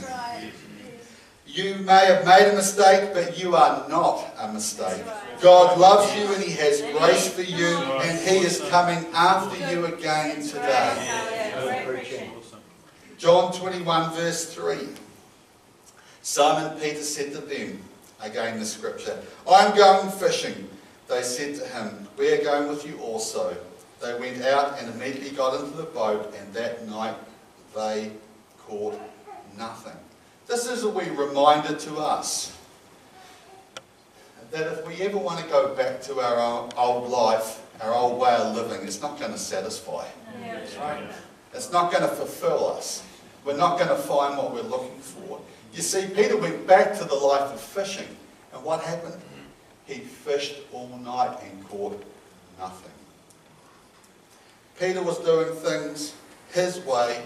You 1.46 1.75
may 1.75 2.06
have 2.06 2.25
made 2.25 2.50
a 2.51 2.56
mistake, 2.56 3.13
but 3.13 3.38
you 3.38 3.56
are 3.56 3.88
not 3.89 4.25
a 4.38 4.51
mistake. 4.51 5.04
God 5.42 5.80
loves 5.80 6.16
you 6.16 6.34
and 6.34 6.44
He 6.44 6.51
has 6.54 6.82
grace 6.98 7.34
for 7.34 7.42
you, 7.42 7.78
and 7.78 8.20
He 8.20 8.38
is 8.46 8.62
coming 8.70 9.06
after 9.13 9.58
you 9.72 9.86
again 9.86 10.42
today. 10.42 11.89
John 13.18 13.51
21, 13.51 14.13
verse 14.13 14.54
3. 14.54 14.78
Simon 16.22 16.80
Peter 16.80 17.01
said 17.01 17.32
to 17.34 17.39
them, 17.39 17.82
again 18.22 18.60
the 18.60 18.66
scripture, 18.66 19.18
I'm 19.50 19.75
going 19.75 20.10
fishing. 20.10 20.70
They 21.08 21.24
said 21.24 21.56
to 21.56 21.66
him, 21.66 22.08
We 22.18 22.32
are 22.34 22.44
going 22.44 22.70
with 22.70 22.86
you 22.86 23.00
also. 23.00 23.56
They 24.01 24.18
went 24.20 24.44
out 24.44 24.80
and 24.80 24.94
immediately 24.94 25.32
got 25.32 25.60
into 25.60 25.75
the 25.75 25.84
boat, 25.84 26.34
and 26.39 26.54
that 26.54 26.88
night 26.88 27.16
they 27.76 28.12
caught 28.58 29.00
nothing. 29.58 29.98
This 30.48 30.68
is 30.68 30.84
a 30.84 30.90
wee 30.90 31.10
reminder 31.10 31.76
to 31.76 31.98
us 31.98 32.58
that 34.52 34.68
if 34.68 34.88
we 34.88 34.96
ever 35.02 35.18
want 35.18 35.40
to 35.40 35.46
go 35.48 35.76
back 35.76 36.02
to 36.02 36.20
our 36.20 36.70
old 36.76 37.10
life, 37.10 37.62
our 37.82 37.94
old 37.94 38.20
way 38.20 38.34
of 38.36 38.56
living, 38.56 38.86
it's 38.86 39.02
not 39.02 39.20
going 39.20 39.32
to 39.32 39.38
satisfy. 39.38 40.06
It's 41.54 41.72
not 41.72 41.92
going 41.92 42.04
to 42.04 42.10
fulfill 42.10 42.70
us. 42.70 43.04
We're 43.46 43.58
not 43.58 43.78
going 43.78 43.90
to 43.90 43.96
find 43.96 44.38
what 44.38 44.54
we're 44.54 44.62
looking 44.62 45.00
for. 45.00 45.40
You 45.74 45.82
see, 45.82 46.08
Peter 46.08 46.36
went 46.36 46.66
back 46.68 46.98
to 46.98 47.06
the 47.06 47.16
life 47.16 47.54
of 47.54 47.62
fishing. 47.62 48.08
And 48.54 48.64
what 48.64 48.82
happened? 48.82 49.22
He 49.86 50.00
fished 50.00 50.58
all 50.74 50.88
night 51.04 51.38
and 51.44 51.68
caught 51.68 52.04
nothing. 52.60 52.92
Peter 54.80 55.02
was 55.02 55.20
doing 55.20 55.54
things 55.58 56.14
his 56.54 56.80
way 56.86 57.22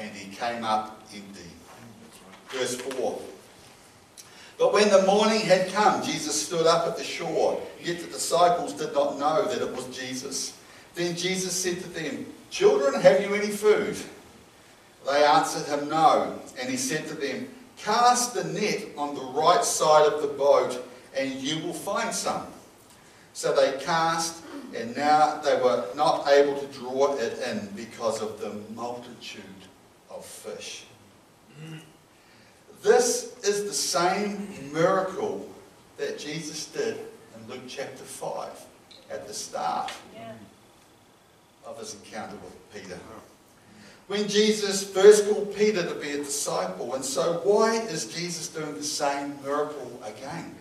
and 0.00 0.10
he 0.10 0.34
came 0.34 0.64
up 0.64 1.02
empty. 1.14 1.50
Verse 2.50 2.76
4. 2.76 3.20
But 4.58 4.72
when 4.72 4.88
the 4.90 5.02
morning 5.02 5.40
had 5.40 5.68
come, 5.68 6.02
Jesus 6.02 6.46
stood 6.46 6.66
up 6.66 6.86
at 6.86 6.96
the 6.96 7.04
shore, 7.04 7.60
yet 7.80 8.00
the 8.00 8.06
disciples 8.06 8.72
did 8.72 8.92
not 8.92 9.18
know 9.18 9.46
that 9.46 9.62
it 9.62 9.74
was 9.74 9.86
Jesus. 9.96 10.58
Then 10.94 11.16
Jesus 11.16 11.52
said 11.54 11.80
to 11.80 11.88
them, 11.88 12.26
Children, 12.50 13.00
have 13.00 13.20
you 13.20 13.34
any 13.34 13.48
food? 13.48 13.96
They 15.06 15.24
answered 15.24 15.66
him, 15.66 15.88
No. 15.88 16.38
And 16.60 16.68
he 16.68 16.76
said 16.76 17.06
to 17.06 17.14
them, 17.14 17.48
Cast 17.76 18.34
the 18.34 18.44
net 18.44 18.86
on 18.96 19.14
the 19.14 19.40
right 19.40 19.64
side 19.64 20.12
of 20.12 20.22
the 20.22 20.28
boat, 20.28 20.84
and 21.16 21.32
you 21.34 21.64
will 21.64 21.72
find 21.72 22.12
some. 22.12 22.46
So 23.32 23.54
they 23.54 23.78
cast, 23.84 24.42
and 24.74 24.96
now 24.96 25.40
they 25.40 25.54
were 25.62 25.84
not 25.94 26.26
able 26.26 26.58
to 26.58 26.66
draw 26.66 27.16
it 27.16 27.38
in 27.48 27.68
because 27.76 28.20
of 28.20 28.40
the 28.40 28.52
multitude 28.74 29.44
of 30.10 30.24
fish. 30.24 30.84
This 32.82 33.36
is 33.44 33.64
the 33.64 33.72
same 33.88 34.70
miracle 34.70 35.48
that 35.96 36.18
Jesus 36.18 36.66
did 36.66 36.98
in 37.34 37.48
Luke 37.50 37.62
chapter 37.66 38.04
5 38.04 38.66
at 39.10 39.26
the 39.26 39.32
start 39.32 39.90
yeah. 40.14 40.32
of 41.66 41.78
his 41.78 41.94
encounter 41.94 42.36
with 42.36 42.74
Peter. 42.74 42.98
When 44.06 44.28
Jesus 44.28 44.84
first 44.84 45.26
called 45.28 45.54
Peter 45.56 45.82
to 45.82 45.94
be 45.94 46.10
a 46.10 46.18
disciple, 46.18 46.94
and 46.94 47.04
so 47.04 47.40
why 47.44 47.76
is 47.76 48.14
Jesus 48.14 48.48
doing 48.48 48.74
the 48.74 48.82
same 48.82 49.42
miracle 49.42 50.00
again? 50.04 50.54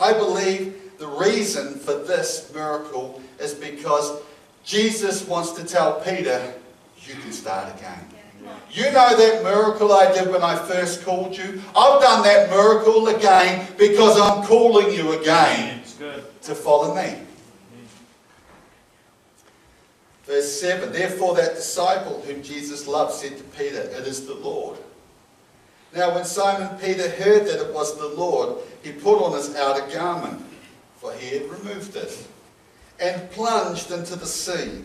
I 0.00 0.14
believe 0.14 0.98
the 0.98 1.06
reason 1.06 1.74
for 1.74 1.92
this 1.92 2.50
miracle 2.54 3.20
is 3.38 3.52
because 3.52 4.22
Jesus 4.64 5.28
wants 5.28 5.52
to 5.52 5.64
tell 5.64 6.00
Peter, 6.00 6.54
you 7.06 7.14
can 7.16 7.32
start 7.32 7.74
again. 7.78 8.13
You 8.74 8.84
know 8.86 9.16
that 9.16 9.44
miracle 9.44 9.92
I 9.92 10.12
did 10.12 10.28
when 10.30 10.42
I 10.42 10.56
first 10.56 11.04
called 11.04 11.36
you? 11.36 11.62
I've 11.76 12.00
done 12.00 12.24
that 12.24 12.50
miracle 12.50 13.06
again 13.06 13.68
because 13.78 14.20
I'm 14.20 14.44
calling 14.44 14.92
you 14.92 15.12
again 15.20 15.82
to 16.42 16.54
follow 16.56 16.92
me. 16.94 17.20
Verse 20.24 20.60
7 20.60 20.92
Therefore, 20.92 21.36
that 21.36 21.54
disciple 21.54 22.20
whom 22.22 22.42
Jesus 22.42 22.88
loved 22.88 23.12
said 23.12 23.36
to 23.36 23.44
Peter, 23.44 23.80
It 23.80 24.08
is 24.08 24.26
the 24.26 24.34
Lord. 24.34 24.78
Now, 25.94 26.12
when 26.12 26.24
Simon 26.24 26.76
Peter 26.78 27.08
heard 27.08 27.46
that 27.46 27.60
it 27.60 27.72
was 27.72 27.96
the 27.96 28.08
Lord, 28.08 28.58
he 28.82 28.90
put 28.90 29.22
on 29.22 29.36
his 29.36 29.54
outer 29.54 29.86
garment, 29.94 30.44
for 30.96 31.12
he 31.12 31.38
had 31.38 31.48
removed 31.48 31.94
it, 31.94 32.26
and 32.98 33.30
plunged 33.30 33.92
into 33.92 34.16
the 34.16 34.26
sea. 34.26 34.82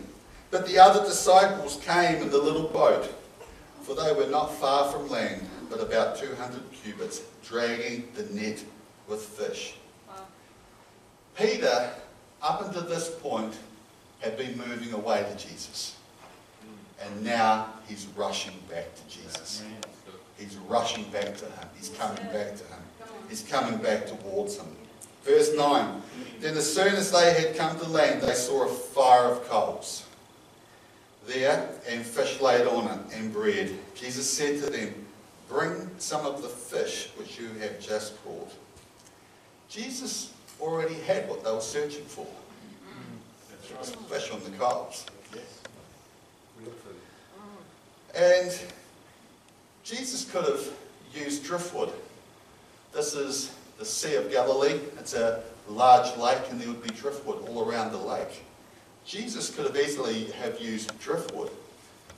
But 0.52 0.68
the 0.68 0.78
other 0.78 1.04
disciples 1.04 1.80
came 1.84 2.22
in 2.22 2.30
the 2.30 2.38
little 2.38 2.68
boat 2.68 3.12
for 3.90 4.04
they 4.04 4.12
were 4.12 4.30
not 4.30 4.54
far 4.54 4.88
from 4.92 5.08
land, 5.10 5.42
but 5.68 5.80
about 5.80 6.16
200 6.16 6.60
cubits, 6.72 7.22
dragging 7.44 8.06
the 8.14 8.22
net 8.32 8.62
with 9.08 9.20
fish. 9.20 9.74
Wow. 10.08 10.22
Peter, 11.36 11.90
up 12.40 12.64
until 12.64 12.82
this 12.82 13.10
point, 13.20 13.52
had 14.20 14.36
been 14.36 14.56
moving 14.56 14.92
away 14.92 15.26
to 15.28 15.46
Jesus. 15.48 15.96
And 17.02 17.24
now 17.24 17.66
he's 17.88 18.06
rushing 18.16 18.54
back 18.68 18.94
to 18.94 19.02
Jesus. 19.08 19.64
He's 20.38 20.56
rushing 20.68 21.04
back 21.10 21.36
to 21.38 21.46
him. 21.46 21.68
He's 21.76 21.88
coming 21.88 22.22
back 22.26 22.56
to 22.56 22.64
him. 22.64 22.82
He's 23.28 23.42
coming 23.42 23.78
back 23.78 24.06
towards 24.06 24.56
him. 24.56 24.68
Verse 25.24 25.52
9 25.56 26.02
Then, 26.38 26.56
as 26.56 26.72
soon 26.72 26.94
as 26.94 27.10
they 27.10 27.32
had 27.32 27.56
come 27.56 27.76
to 27.80 27.88
land, 27.88 28.22
they 28.22 28.34
saw 28.34 28.66
a 28.66 28.68
fire 28.68 29.32
of 29.32 29.48
coals 29.48 30.04
there 31.26 31.68
and 31.88 32.04
fish 32.04 32.40
laid 32.40 32.66
on 32.66 32.86
it 32.86 33.14
and 33.16 33.32
bread. 33.32 33.70
Jesus 33.94 34.28
said 34.28 34.62
to 34.62 34.70
them, 34.70 34.94
Bring 35.48 35.90
some 35.98 36.24
of 36.24 36.42
the 36.42 36.48
fish 36.48 37.10
which 37.16 37.38
you 37.38 37.48
have 37.60 37.80
just 37.80 38.22
caught. 38.24 38.52
Jesus 39.68 40.32
already 40.60 40.94
had 40.94 41.28
what 41.28 41.44
they 41.44 41.50
were 41.50 41.60
searching 41.60 42.04
for. 42.04 42.26
There 43.68 43.78
was 43.78 43.90
fish 43.90 44.30
on 44.30 44.40
the 44.44 44.50
coals. 44.58 45.06
And 48.14 48.60
Jesus 49.84 50.30
could 50.30 50.44
have 50.44 50.68
used 51.14 51.44
driftwood. 51.44 51.92
This 52.92 53.14
is 53.14 53.54
the 53.78 53.84
Sea 53.84 54.16
of 54.16 54.30
Galilee. 54.30 54.80
It's 54.98 55.14
a 55.14 55.42
large 55.68 56.16
lake 56.16 56.42
and 56.50 56.60
there 56.60 56.68
would 56.68 56.82
be 56.82 56.90
driftwood 56.90 57.48
all 57.48 57.68
around 57.68 57.92
the 57.92 57.98
lake. 57.98 58.44
Jesus 59.10 59.52
could 59.52 59.66
have 59.66 59.76
easily 59.76 60.26
have 60.40 60.60
used 60.60 60.96
driftwood, 61.00 61.50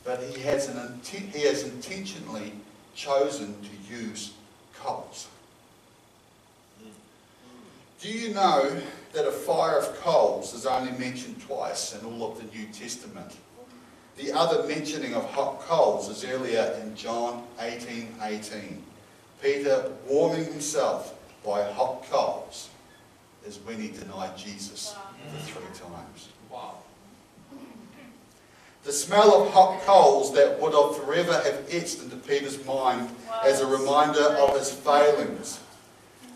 but 0.04 0.22
he 0.22 0.42
has, 0.42 0.68
an, 0.68 1.00
he 1.02 1.40
has 1.46 1.62
intentionally 1.62 2.52
chosen 2.94 3.56
to 3.62 3.94
use 3.94 4.34
coals. 4.74 5.28
Do 7.98 8.10
you 8.10 8.34
know 8.34 8.78
that 9.14 9.26
a 9.26 9.32
fire 9.32 9.78
of 9.78 9.98
coals 10.00 10.52
is 10.52 10.66
only 10.66 10.92
mentioned 10.98 11.40
twice 11.40 11.98
in 11.98 12.04
all 12.04 12.30
of 12.30 12.36
the 12.36 12.54
New 12.54 12.66
Testament? 12.66 13.38
The 14.18 14.30
other 14.32 14.68
mentioning 14.68 15.14
of 15.14 15.24
hot 15.30 15.60
coals 15.60 16.10
is 16.10 16.24
earlier 16.24 16.78
in 16.82 16.94
John 16.94 17.42
18 17.58 18.16
18. 18.20 18.82
Peter 19.40 19.90
warming 20.06 20.44
himself 20.44 21.14
by 21.42 21.62
hot 21.72 22.04
coals 22.10 22.68
is 23.46 23.58
when 23.60 23.80
he 23.80 23.88
denied 23.88 24.36
Jesus 24.36 24.94
for 25.30 25.38
three 25.38 25.88
times. 25.88 26.28
Wow. 26.52 26.78
The 28.84 28.92
smell 28.92 29.42
of 29.42 29.52
hot 29.52 29.80
coals 29.82 30.34
that 30.34 30.60
would 30.60 30.74
have 30.74 30.96
forever 30.96 31.32
have 31.32 31.66
etched 31.70 32.02
into 32.02 32.16
Peter's 32.16 32.64
mind 32.66 33.08
wow. 33.28 33.40
as 33.44 33.60
a 33.60 33.66
reminder 33.66 34.20
of 34.20 34.58
his 34.58 34.72
failings, 34.72 35.60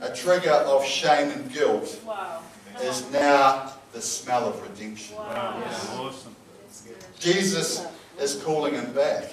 a 0.01 0.15
trigger 0.15 0.51
of 0.51 0.85
shame 0.85 1.31
and 1.31 1.53
guilt, 1.53 2.01
wow. 2.07 2.41
is 2.83 3.11
now 3.11 3.73
the 3.93 4.01
smell 4.01 4.49
of 4.49 4.63
redemption. 4.63 5.17
Wow. 5.17 5.63
Awesome. 5.95 6.37
Jesus 7.19 7.85
is 8.21 8.43
calling 8.43 8.75
him 8.75 8.93
back. 8.93 9.25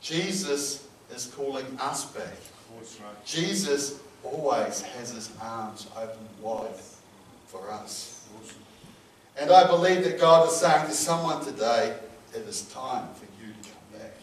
Jesus 0.00 0.86
is 1.14 1.26
calling 1.26 1.66
us 1.80 2.04
back. 2.06 2.36
Jesus 3.24 4.00
always 4.22 4.82
has 4.82 5.12
his 5.12 5.30
arms 5.40 5.86
open 5.96 6.18
wide 6.40 6.74
for 7.46 7.70
us. 7.70 8.26
And 9.38 9.52
I 9.52 9.66
believe 9.68 10.02
that 10.02 10.18
God 10.18 10.48
is 10.48 10.56
saying 10.56 10.86
to 10.86 10.92
someone 10.92 11.44
today, 11.44 11.94
it 12.34 12.42
is 12.42 12.62
time 12.62 13.08
for 13.14 13.24
you 13.40 13.52
to 13.62 13.68
come 13.68 14.00
back. 14.00 14.14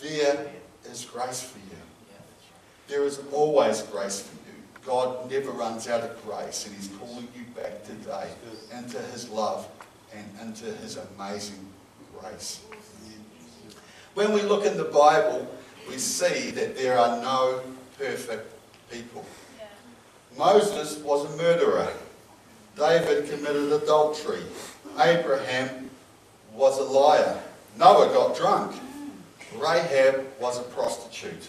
There 0.00 0.46
is 0.90 1.04
grace 1.06 1.42
for 1.42 1.58
you. 1.58 1.64
There 2.88 3.04
is 3.04 3.20
always 3.32 3.80
grace 3.82 4.20
for 4.20 4.34
you. 4.34 4.54
God 4.84 5.30
never 5.30 5.50
runs 5.50 5.88
out 5.88 6.02
of 6.02 6.22
grace, 6.26 6.66
and 6.66 6.76
He's 6.76 6.88
calling 6.98 7.26
you 7.34 7.44
back 7.56 7.82
today 7.84 8.28
into 8.76 8.98
His 8.98 9.30
love 9.30 9.66
and 10.14 10.26
into 10.42 10.66
His 10.66 10.98
amazing 11.16 11.66
grace. 12.20 12.60
When 14.12 14.34
we 14.34 14.42
look 14.42 14.66
in 14.66 14.76
the 14.76 14.84
Bible, 14.84 15.48
we 15.88 15.96
see 15.96 16.50
that 16.50 16.76
there 16.76 16.98
are 16.98 17.22
no 17.22 17.62
perfect 17.98 18.52
people. 18.90 19.24
Moses 20.36 20.98
was 20.98 21.32
a 21.32 21.36
murderer. 21.38 21.90
David 22.76 23.30
committed 23.30 23.72
adultery. 23.72 24.42
Abraham 24.98 25.90
was 26.52 26.78
a 26.78 26.82
liar. 26.82 27.40
Noah 27.78 28.12
got 28.12 28.36
drunk. 28.36 28.74
Rahab 29.56 30.26
was 30.40 30.58
a 30.58 30.62
prostitute. 30.62 31.48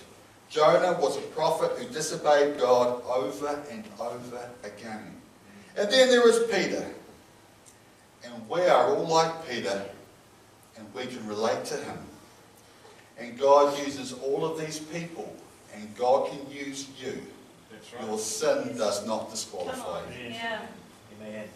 Jonah 0.50 0.98
was 1.00 1.18
a 1.18 1.22
prophet 1.22 1.72
who 1.78 1.88
disobeyed 1.94 2.60
God 2.60 3.02
over 3.04 3.62
and 3.72 3.84
over 4.00 4.50
again. 4.64 5.16
And 5.76 5.92
then 5.92 6.10
there 6.10 6.22
was 6.22 6.44
Peter. 6.52 6.86
And 8.24 8.50
we 8.50 8.62
are 8.62 8.96
all 8.96 9.08
like 9.08 9.48
Peter, 9.48 9.86
and 10.78 10.94
we 10.94 11.06
can 11.06 11.28
relate 11.28 11.66
to 11.66 11.76
him. 11.76 11.98
And 13.18 13.38
God 13.38 13.78
uses 13.86 14.14
all 14.14 14.46
of 14.46 14.60
these 14.60 14.80
people, 14.80 15.36
and 15.74 15.96
God 15.96 16.30
can 16.30 16.40
use 16.52 16.88
you. 17.02 17.22
Right. 17.98 18.08
Your 18.08 18.18
sin 18.18 18.78
does 18.78 19.06
not 19.06 19.30
disqualify 19.30 20.02
you. 20.12 20.30
Yeah. 20.30 20.62
Amen. 21.22 21.48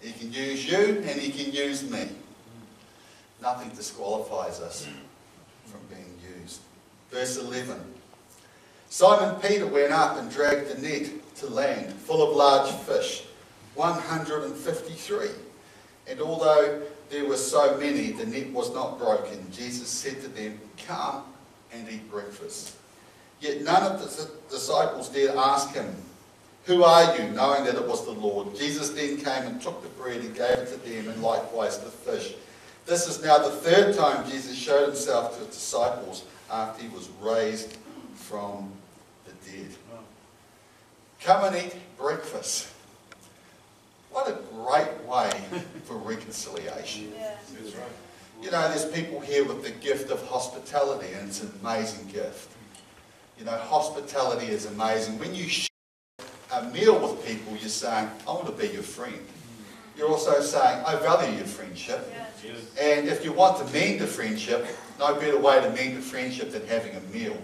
He 0.00 0.12
can 0.12 0.32
use 0.32 0.70
you 0.70 1.02
and 1.06 1.20
he 1.20 1.30
can 1.30 1.52
use 1.52 1.88
me. 1.88 2.08
Nothing 3.40 3.70
disqualifies 3.70 4.60
us 4.60 4.86
from 5.66 5.80
being 5.88 6.18
used. 6.40 6.60
Verse 7.10 7.38
11. 7.38 7.80
Simon 8.88 9.40
Peter 9.40 9.66
went 9.66 9.92
up 9.92 10.18
and 10.18 10.30
dragged 10.30 10.68
the 10.70 10.80
net 10.80 11.10
to 11.36 11.46
land, 11.46 11.92
full 11.92 12.22
of 12.22 12.36
large 12.36 12.70
fish, 12.82 13.24
153. 13.74 15.28
And 16.06 16.20
although 16.20 16.82
there 17.10 17.26
were 17.26 17.36
so 17.36 17.76
many, 17.78 18.12
the 18.12 18.26
net 18.26 18.50
was 18.52 18.72
not 18.72 18.98
broken. 18.98 19.50
Jesus 19.50 19.88
said 19.88 20.20
to 20.22 20.28
them, 20.28 20.60
Come 20.86 21.24
and 21.72 21.88
eat 21.90 22.10
breakfast. 22.10 22.76
Yet 23.40 23.62
none 23.62 23.82
of 23.82 24.00
the 24.00 24.30
disciples 24.48 25.08
dared 25.08 25.36
ask 25.36 25.74
him, 25.74 25.94
Who 26.66 26.82
are 26.82 27.16
you? 27.16 27.28
knowing 27.30 27.64
that 27.64 27.74
it 27.74 27.86
was 27.86 28.04
the 28.04 28.12
Lord. 28.12 28.56
Jesus 28.56 28.90
then 28.90 29.16
came 29.18 29.44
and 29.46 29.60
took 29.60 29.82
the 29.82 29.88
bread 29.90 30.20
and 30.20 30.34
gave 30.34 30.58
it 30.58 30.68
to 30.72 30.76
them, 30.88 31.08
and 31.08 31.22
likewise 31.22 31.78
the 31.78 31.90
fish. 31.90 32.34
This 32.86 33.06
is 33.06 33.22
now 33.22 33.38
the 33.38 33.50
third 33.50 33.96
time 33.96 34.28
Jesus 34.30 34.56
showed 34.56 34.86
himself 34.86 35.34
to 35.38 35.44
his 35.44 35.54
disciples 35.54 36.24
after 36.50 36.82
he 36.82 36.88
was 36.88 37.08
raised 37.20 37.76
from 38.14 38.70
the 39.26 39.50
dead. 39.50 39.68
Come 41.20 41.44
and 41.44 41.56
eat 41.66 41.74
breakfast. 41.98 42.68
What 44.10 44.28
a 44.28 44.38
great 44.54 45.04
way 45.06 45.30
for 45.84 45.96
reconciliation. 45.96 47.12
Yeah. 47.64 47.80
You 48.42 48.50
know, 48.50 48.68
there's 48.68 48.84
people 48.86 49.20
here 49.20 49.44
with 49.44 49.62
the 49.62 49.70
gift 49.70 50.10
of 50.10 50.22
hospitality, 50.26 51.06
and 51.14 51.28
it's 51.28 51.42
an 51.42 51.52
amazing 51.62 52.08
gift. 52.08 52.50
You 53.38 53.44
know, 53.44 53.52
hospitality 53.52 54.48
is 54.48 54.66
amazing. 54.66 55.18
When 55.18 55.34
you 55.34 55.48
share 55.48 55.68
a 56.54 56.70
meal 56.70 56.98
with 56.98 57.26
people, 57.26 57.56
you're 57.56 57.68
saying, 57.68 58.08
I 58.26 58.30
want 58.32 58.46
to 58.46 58.52
be 58.52 58.72
your 58.72 58.82
friend. 58.82 59.18
You're 59.96 60.08
also 60.08 60.40
saying, 60.40 60.82
I 60.86 60.96
value 60.96 61.36
your 61.36 61.46
friendship. 61.46 62.12
And 62.80 63.08
if 63.08 63.24
you 63.24 63.32
want 63.32 63.58
to 63.58 63.72
mend 63.72 64.00
a 64.00 64.06
friendship, 64.06 64.66
no 64.98 65.14
better 65.14 65.38
way 65.38 65.60
to 65.60 65.70
mend 65.70 65.98
a 65.98 66.00
friendship 66.00 66.50
than 66.50 66.66
having 66.66 66.96
a 66.96 67.00
meal 67.12 67.36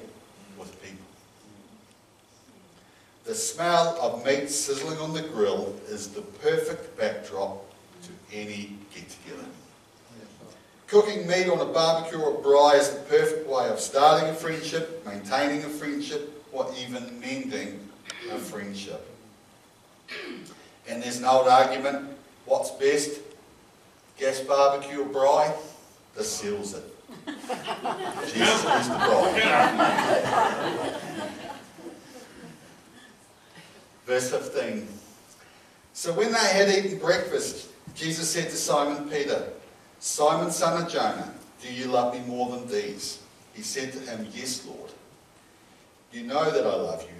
with 0.59 0.83
people. 0.83 0.99
The 3.25 3.35
smell 3.35 3.96
of 4.01 4.25
meat 4.25 4.51
sizzling 4.51 4.99
on 4.99 5.12
the 5.12 5.23
grill 5.23 5.75
is 5.88 6.09
the 6.09 6.23
perfect 6.23 6.99
backdrop 6.99 7.64
to 8.03 8.37
any 8.37 8.77
get-together. 8.94 9.46
Cooking 10.88 11.25
meat 11.29 11.49
on 11.49 11.61
a 11.61 11.73
barbecue 11.73 12.18
or 12.18 12.35
a 12.35 12.42
braai 12.42 12.81
is 12.81 12.90
the 12.90 13.01
perfect 13.03 13.49
way 13.49 13.68
of 13.68 13.79
starting 13.79 14.29
a 14.29 14.35
friendship, 14.35 15.07
maintaining 15.07 15.64
a 15.64 15.68
friendship, 15.68 16.44
or 16.53 16.68
even 16.77 17.20
mending 17.20 17.79
a 18.31 18.39
friendship. 18.39 19.07
And 20.89 21.03
there's 21.03 21.19
an 21.19 21.25
old 21.25 21.49
argument, 21.49 22.09
what's 22.47 22.71
best? 22.73 23.21
gas 24.21 24.41
barbecue 24.41 25.01
or 25.01 25.07
braai, 25.07 25.57
this 26.15 26.31
seals 26.31 26.75
it. 26.75 26.85
Jesus 27.27 28.65
is 28.65 28.89
the 28.89 28.95
braai. 28.95 31.01
Verse 34.07 34.31
15. 34.31 34.87
So 35.95 36.13
when 36.13 36.33
they 36.33 36.39
had 36.39 36.69
eaten 36.69 36.99
breakfast, 36.99 37.69
Jesus 37.95 38.31
said 38.31 38.51
to 38.51 38.57
Simon 38.57 39.09
Peter, 39.09 39.49
Simon, 39.99 40.51
son 40.51 40.83
of 40.83 40.93
Jonah, 40.93 41.33
do 41.63 41.73
you 41.73 41.87
love 41.87 42.15
me 42.15 42.21
more 42.27 42.51
than 42.51 42.69
these? 42.69 43.23
He 43.55 43.63
said 43.63 43.93
to 43.93 43.99
him, 44.01 44.27
Yes, 44.33 44.67
Lord. 44.67 44.91
You 46.13 46.25
know 46.25 46.51
that 46.51 46.67
I 46.67 46.75
love 46.75 47.03
you. 47.03 47.20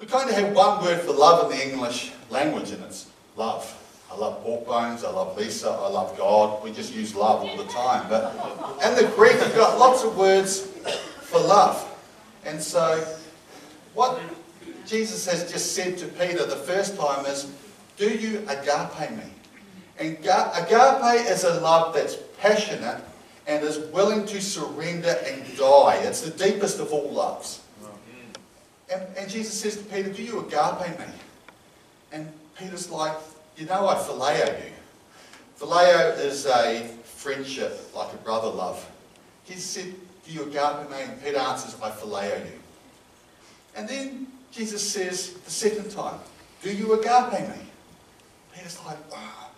We 0.00 0.06
kind 0.06 0.28
of 0.28 0.36
have 0.36 0.54
one 0.54 0.82
word 0.82 1.00
for 1.00 1.12
love 1.12 1.50
in 1.50 1.56
the 1.56 1.64
English 1.64 2.12
language, 2.30 2.70
and 2.70 2.82
it's 2.84 3.08
love. 3.36 3.80
I 4.10 4.16
love 4.16 4.42
pork 4.42 4.66
bones, 4.66 5.02
I 5.02 5.10
love 5.10 5.36
Lisa, 5.36 5.70
I 5.70 5.88
love 5.88 6.16
God. 6.16 6.62
We 6.62 6.72
just 6.72 6.94
use 6.94 7.14
love 7.14 7.42
all 7.42 7.56
the 7.56 7.64
time. 7.64 8.08
But 8.08 8.32
in 8.84 8.94
the 8.94 9.10
Greek, 9.16 9.34
you've 9.34 9.56
got 9.56 9.78
lots 9.78 10.04
of 10.04 10.16
words 10.16 10.60
for 11.22 11.40
love. 11.40 11.90
And 12.44 12.62
so, 12.62 13.04
what 13.94 14.20
Jesus 14.86 15.26
has 15.26 15.50
just 15.50 15.74
said 15.74 15.98
to 15.98 16.06
Peter 16.06 16.44
the 16.46 16.56
first 16.56 16.96
time 16.96 17.26
is, 17.26 17.50
Do 17.96 18.08
you 18.08 18.46
agape 18.48 19.10
me? 19.12 19.24
And 19.98 20.16
agape 20.18 21.28
is 21.28 21.44
a 21.44 21.60
love 21.60 21.94
that's 21.94 22.16
passionate 22.38 23.02
and 23.46 23.64
is 23.64 23.78
willing 23.92 24.26
to 24.26 24.40
surrender 24.40 25.16
and 25.26 25.56
die. 25.56 25.96
It's 26.02 26.20
the 26.20 26.30
deepest 26.30 26.80
of 26.80 26.92
all 26.92 27.10
loves. 27.10 27.63
And, 28.92 29.02
and 29.16 29.30
Jesus 29.30 29.58
says 29.58 29.76
to 29.76 29.84
Peter, 29.84 30.12
Do 30.12 30.22
you 30.22 30.40
agape 30.40 30.98
me? 30.98 31.06
And 32.12 32.32
Peter's 32.56 32.90
like, 32.90 33.16
you 33.56 33.66
know 33.66 33.88
I 33.88 33.94
phileo 33.94 34.64
you. 34.64 34.72
Phileo 35.58 36.18
is 36.18 36.46
a 36.46 36.86
friendship, 37.04 37.90
like 37.94 38.12
a 38.12 38.16
brother 38.18 38.48
love. 38.48 38.88
He 39.44 39.54
said, 39.54 39.92
do 40.26 40.32
you 40.32 40.42
agape 40.42 40.90
me? 40.90 40.96
And 41.02 41.22
Peter 41.22 41.38
answers, 41.38 41.76
I 41.82 41.90
phileo 41.90 42.38
you. 42.46 42.60
And 43.76 43.88
then 43.88 44.26
Jesus 44.50 44.88
says 44.88 45.32
the 45.32 45.50
second 45.50 45.90
time, 45.90 46.18
do 46.62 46.72
you 46.72 46.92
agape 46.94 47.48
me? 47.48 47.62
Peter's 48.54 48.82
like, 48.84 48.98
oh, 49.12 49.50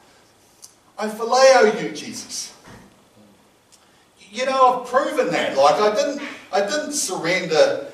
I 0.99 1.09
phileo 1.09 1.83
you, 1.83 1.95
Jesus. 1.95 2.55
You 4.31 4.47
know, 4.47 4.81
I've 4.81 4.89
proven 4.89 5.31
that. 5.31 5.57
Like 5.57 5.81
I 5.81 5.95
didn't, 5.95 6.23
I 6.53 6.61
didn't 6.61 6.93
surrender, 6.93 7.86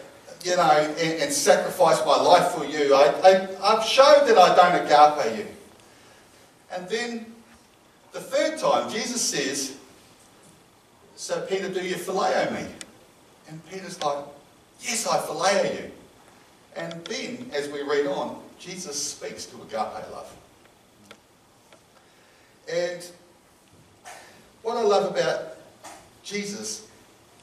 you 0.44 0.57
know, 0.57 0.62
and, 0.62 1.22
and 1.22 1.33
sacrifice 1.33 2.05
my 2.05 2.20
life 2.20 2.52
for 2.52 2.64
you. 2.64 2.94
I, 2.94 3.09
I, 3.22 3.48
I've 3.62 3.85
showed 3.85 4.26
that 4.26 4.38
I 4.38 4.55
don't 4.55 4.87
agape 4.87 5.38
you. 5.38 5.46
And 6.72 6.88
then 6.88 7.26
the 8.12 8.20
third 8.20 8.59
time, 8.59 8.90
Jesus 8.90 9.20
says, 9.20 9.76
So, 11.16 11.40
Peter, 11.42 11.68
do 11.68 11.81
you 11.81 11.94
phileo 11.94 12.52
me? 12.52 12.66
And 13.48 13.64
Peter's 13.70 14.02
like, 14.02 14.24
Yes, 14.81 15.07
I 15.07 15.18
phileo 15.18 15.83
you. 15.83 15.90
And 16.74 17.05
then, 17.05 17.50
as 17.55 17.68
we 17.68 17.83
read 17.83 18.07
on, 18.07 18.42
Jesus 18.59 19.00
speaks 19.00 19.46
to 19.46 19.57
agape 19.62 20.11
love. 20.12 20.35
And 22.72 23.05
what 24.62 24.76
I 24.76 24.83
love 24.83 25.11
about 25.11 25.57
Jesus 26.22 26.87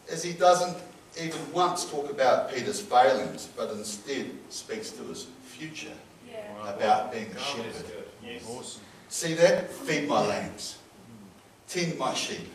is 0.07 0.23
he 0.23 0.33
doesn't 0.33 0.77
even 1.21 1.39
once 1.51 1.89
talk 1.89 2.09
about 2.09 2.51
Peter's 2.51 2.81
failings, 2.81 3.47
but 3.57 3.69
instead 3.71 4.31
speaks 4.49 4.91
to 4.91 5.03
his 5.03 5.27
future 5.43 5.93
Yeah. 6.29 6.73
about 6.73 7.11
being 7.11 7.31
a 7.31 7.39
shepherd. 7.39 8.05
Yes. 8.23 8.43
Awesome. 8.47 8.81
See 9.09 9.33
that? 9.35 9.71
Feed 9.71 10.07
my 10.07 10.25
lambs. 10.25 10.77
Tend 11.67 11.97
my 11.97 12.13
sheep. 12.13 12.51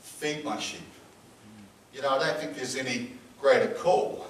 Feed 0.00 0.44
my 0.44 0.58
sheep. 0.58 0.80
You 1.94 2.02
know, 2.02 2.10
I 2.10 2.18
don't 2.26 2.38
think 2.38 2.56
there's 2.56 2.76
any 2.76 3.12
greater 3.40 3.68
call 3.74 4.26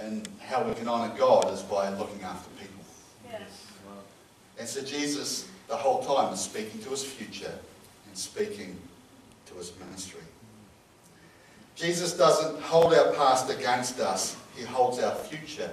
in 0.00 0.24
how 0.40 0.62
we 0.62 0.74
can 0.74 0.88
honour 0.88 1.14
God 1.16 1.52
is 1.52 1.62
by 1.62 1.88
looking 1.90 2.22
after 2.22 2.48
people. 2.50 2.84
Yeah. 3.30 3.38
And 4.58 4.68
so 4.68 4.82
Jesus, 4.82 5.48
the 5.68 5.76
whole 5.76 6.02
time, 6.04 6.32
is 6.32 6.40
speaking 6.40 6.80
to 6.82 6.90
his 6.90 7.04
future 7.04 7.58
and 8.06 8.16
speaking 8.16 8.78
to 9.46 9.54
his 9.54 9.72
ministry. 9.78 10.20
Jesus 11.74 12.16
doesn't 12.16 12.60
hold 12.62 12.94
our 12.94 13.12
past 13.12 13.50
against 13.50 14.00
us, 14.00 14.36
he 14.56 14.64
holds 14.64 14.98
our 14.98 15.14
future 15.14 15.70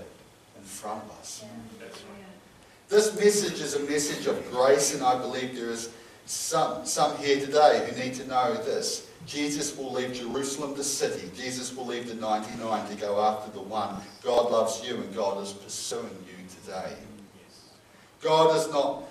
in 0.58 0.64
front 0.64 1.04
of 1.04 1.12
us. 1.20 1.44
This 2.88 3.14
message 3.16 3.62
is 3.62 3.76
a 3.76 3.82
message 3.82 4.26
of 4.26 4.52
grace, 4.52 4.96
and 4.96 5.04
I 5.04 5.20
believe 5.20 5.56
there 5.56 5.70
is 5.70 5.90
some, 6.26 6.86
some 6.86 7.16
here 7.18 7.40
today 7.40 7.88
who 7.88 8.04
need 8.04 8.16
to 8.16 8.28
know 8.28 8.56
this. 8.56 9.08
Jesus 9.28 9.78
will 9.78 9.92
leave 9.92 10.14
Jerusalem, 10.14 10.76
the 10.76 10.84
city. 10.84 11.30
Jesus 11.36 11.76
will 11.76 11.86
leave 11.86 12.08
the 12.08 12.16
99 12.16 12.90
to 12.90 12.96
go 12.96 13.22
after 13.22 13.52
the 13.52 13.62
one. 13.62 13.96
God 14.24 14.52
loves 14.52 14.84
you, 14.88 14.96
and 14.96 15.14
God 15.14 15.44
is 15.44 15.54
pursuing 15.54 16.26
you 16.26 16.34
today. 16.64 16.96
God 18.22 18.56
is 18.56 18.72
not 18.72 19.04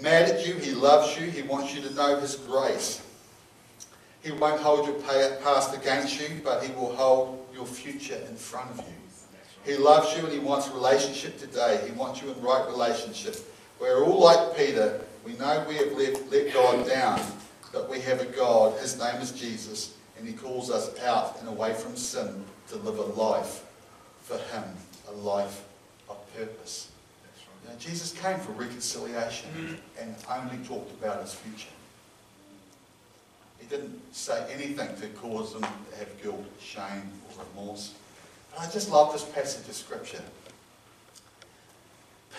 mad 0.00 0.30
at 0.30 0.46
you, 0.46 0.54
He 0.54 0.72
loves 0.72 1.18
you, 1.20 1.30
He 1.30 1.42
wants 1.42 1.74
you 1.74 1.82
to 1.82 1.94
know 1.94 2.18
His 2.18 2.36
grace. 2.36 3.02
He 4.26 4.32
won't 4.32 4.60
hold 4.60 4.86
your 4.86 4.96
past 5.40 5.72
against 5.72 6.20
you, 6.20 6.40
but 6.42 6.64
He 6.64 6.72
will 6.72 6.92
hold 6.96 7.46
your 7.54 7.64
future 7.64 8.18
in 8.28 8.34
front 8.34 8.72
of 8.72 8.78
you. 8.78 8.94
He 9.64 9.76
loves 9.76 10.16
you 10.16 10.24
and 10.24 10.32
He 10.32 10.40
wants 10.40 10.68
relationship 10.68 11.38
today. 11.38 11.80
He 11.86 11.92
wants 11.92 12.20
you 12.20 12.32
in 12.32 12.42
right 12.42 12.66
relationship. 12.66 13.36
We're 13.80 14.04
all 14.04 14.20
like 14.20 14.56
Peter. 14.56 15.00
We 15.24 15.34
know 15.34 15.64
we 15.68 15.76
have 15.76 15.92
let, 15.92 16.28
let 16.28 16.52
God 16.52 16.88
down, 16.88 17.20
but 17.72 17.88
we 17.88 18.00
have 18.00 18.20
a 18.20 18.24
God. 18.24 18.76
His 18.80 18.98
name 18.98 19.20
is 19.20 19.30
Jesus, 19.30 19.94
and 20.18 20.26
He 20.26 20.34
calls 20.34 20.72
us 20.72 20.98
out 21.04 21.38
and 21.38 21.48
away 21.48 21.72
from 21.74 21.94
sin 21.94 22.44
to 22.70 22.76
live 22.78 22.98
a 22.98 23.20
life 23.20 23.64
for 24.22 24.38
Him, 24.38 24.64
a 25.08 25.12
life 25.12 25.62
of 26.08 26.16
purpose. 26.34 26.90
That's 27.22 27.44
You 27.62 27.70
know, 27.70 27.78
Jesus 27.78 28.12
came 28.20 28.40
for 28.40 28.50
reconciliation 28.52 29.78
and 30.00 30.16
only 30.28 30.56
talked 30.66 30.90
about 31.00 31.22
his 31.22 31.32
future. 31.32 31.68
He 33.58 33.66
didn't 33.66 34.14
say 34.14 34.46
anything 34.52 34.88
to 35.00 35.08
cause 35.18 35.52
them 35.52 35.62
to 35.62 35.96
have 35.98 36.22
guilt, 36.22 36.44
shame, 36.60 37.10
or 37.30 37.44
remorse. 37.44 37.94
And 38.54 38.66
I 38.66 38.70
just 38.70 38.90
love 38.90 39.12
this 39.12 39.24
passage 39.24 39.68
of 39.68 39.74
scripture. 39.74 40.22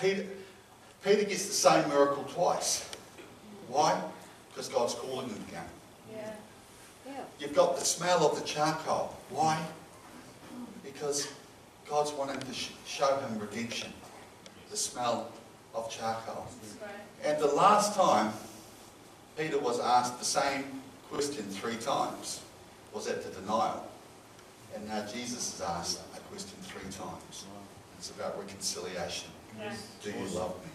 Peter, 0.01 0.25
Peter 1.03 1.23
gets 1.23 1.47
the 1.47 1.53
same 1.53 1.88
miracle 1.89 2.23
twice. 2.25 2.89
Why? 3.67 3.99
Because 4.49 4.69
God's 4.69 4.93
calling 4.93 5.30
him 5.30 5.43
again. 5.47 5.65
Yeah. 6.12 6.32
Yeah. 7.06 7.13
You've 7.39 7.56
got 7.56 7.77
the 7.77 7.86
smell 7.86 8.25
of 8.30 8.39
the 8.39 8.45
charcoal. 8.45 9.15
Why? 9.30 9.62
Because 10.84 11.27
God's 11.89 12.12
wanting 12.12 12.39
to 12.39 12.53
sh- 12.53 12.71
show 12.86 13.17
him 13.17 13.39
redemption. 13.39 13.91
The 14.69 14.77
smell 14.77 15.32
of 15.73 15.89
charcoal. 15.89 16.47
Right. 16.82 16.91
And 17.23 17.41
the 17.41 17.47
last 17.47 17.95
time 17.95 18.34
Peter 19.38 19.60
was 19.60 19.80
asked 19.80 20.19
the 20.19 20.25
same 20.25 20.76
question 21.09 21.45
three 21.45 21.77
times 21.77 22.41
was 22.93 23.07
at 23.07 23.23
the 23.23 23.41
denial. 23.41 23.87
And 24.75 24.87
now 24.87 25.05
Jesus 25.05 25.55
is 25.55 25.61
asked 25.61 26.01
a 26.15 26.19
question 26.31 26.57
three 26.61 26.89
times. 26.91 27.45
It's 27.97 28.11
about 28.11 28.37
reconciliation. 28.39 29.29
Yeah. 29.59 29.73
Do 30.03 30.11
you 30.11 30.25
love 30.37 30.55
me? 30.63 30.71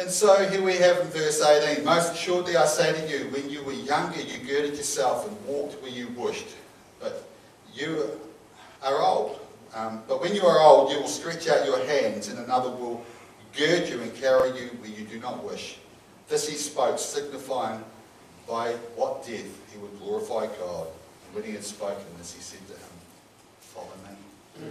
And 0.00 0.10
so 0.10 0.48
here 0.48 0.62
we 0.62 0.76
have 0.76 0.98
in 1.00 1.06
verse 1.08 1.42
18, 1.42 1.84
Most 1.84 2.14
assuredly 2.14 2.56
I 2.56 2.64
say 2.66 2.92
to 2.92 3.10
you, 3.10 3.30
when 3.30 3.50
you 3.50 3.62
were 3.64 3.72
younger 3.72 4.20
you 4.20 4.38
girded 4.38 4.76
yourself 4.76 5.28
and 5.28 5.46
walked 5.46 5.82
where 5.82 5.90
you 5.90 6.08
wished. 6.16 6.46
But 7.00 7.28
you 7.74 8.08
are 8.82 9.02
old. 9.02 9.40
Um, 9.74 10.02
but 10.06 10.20
when 10.20 10.34
you 10.34 10.42
are 10.46 10.60
old 10.60 10.92
you 10.92 11.00
will 11.00 11.08
stretch 11.08 11.48
out 11.48 11.66
your 11.66 11.84
hands 11.86 12.28
and 12.28 12.38
another 12.38 12.70
will 12.70 13.04
gird 13.56 13.88
you 13.88 14.00
and 14.00 14.14
carry 14.14 14.48
you 14.50 14.68
where 14.80 14.90
you 14.90 15.04
do 15.04 15.18
not 15.18 15.44
wish. 15.44 15.78
This 16.28 16.48
he 16.48 16.54
spoke, 16.54 16.98
signifying 16.98 17.84
by 18.48 18.72
what 18.96 19.24
death 19.26 19.46
he 19.72 19.78
would 19.78 19.98
glorify 20.00 20.46
God. 20.58 20.86
And 21.26 21.34
when 21.34 21.44
he 21.44 21.52
had 21.52 21.64
spoken 21.64 22.04
this, 22.18 22.34
he 22.34 22.40
said 22.40 22.66
to 22.66 22.72
him, 22.74 22.80
Follow 23.60 23.88
me. 24.08 24.68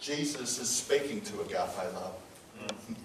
Jesus 0.00 0.58
is 0.58 0.68
speaking 0.68 1.20
to 1.22 1.40
agape 1.42 1.94
love. 1.94 2.14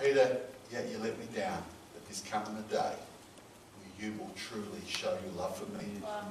Peter, 0.00 0.38
yet 0.72 0.88
you 0.90 0.98
let 0.98 1.18
me 1.18 1.26
down, 1.34 1.62
but 1.92 2.04
there's 2.06 2.22
coming 2.22 2.56
a 2.58 2.72
day 2.72 2.92
where 2.96 3.92
you 4.00 4.12
will 4.18 4.30
truly 4.36 4.80
show 4.86 5.10
your 5.24 5.32
love 5.36 5.56
for 5.56 5.66
me 5.78 5.84
Wow. 6.02 6.22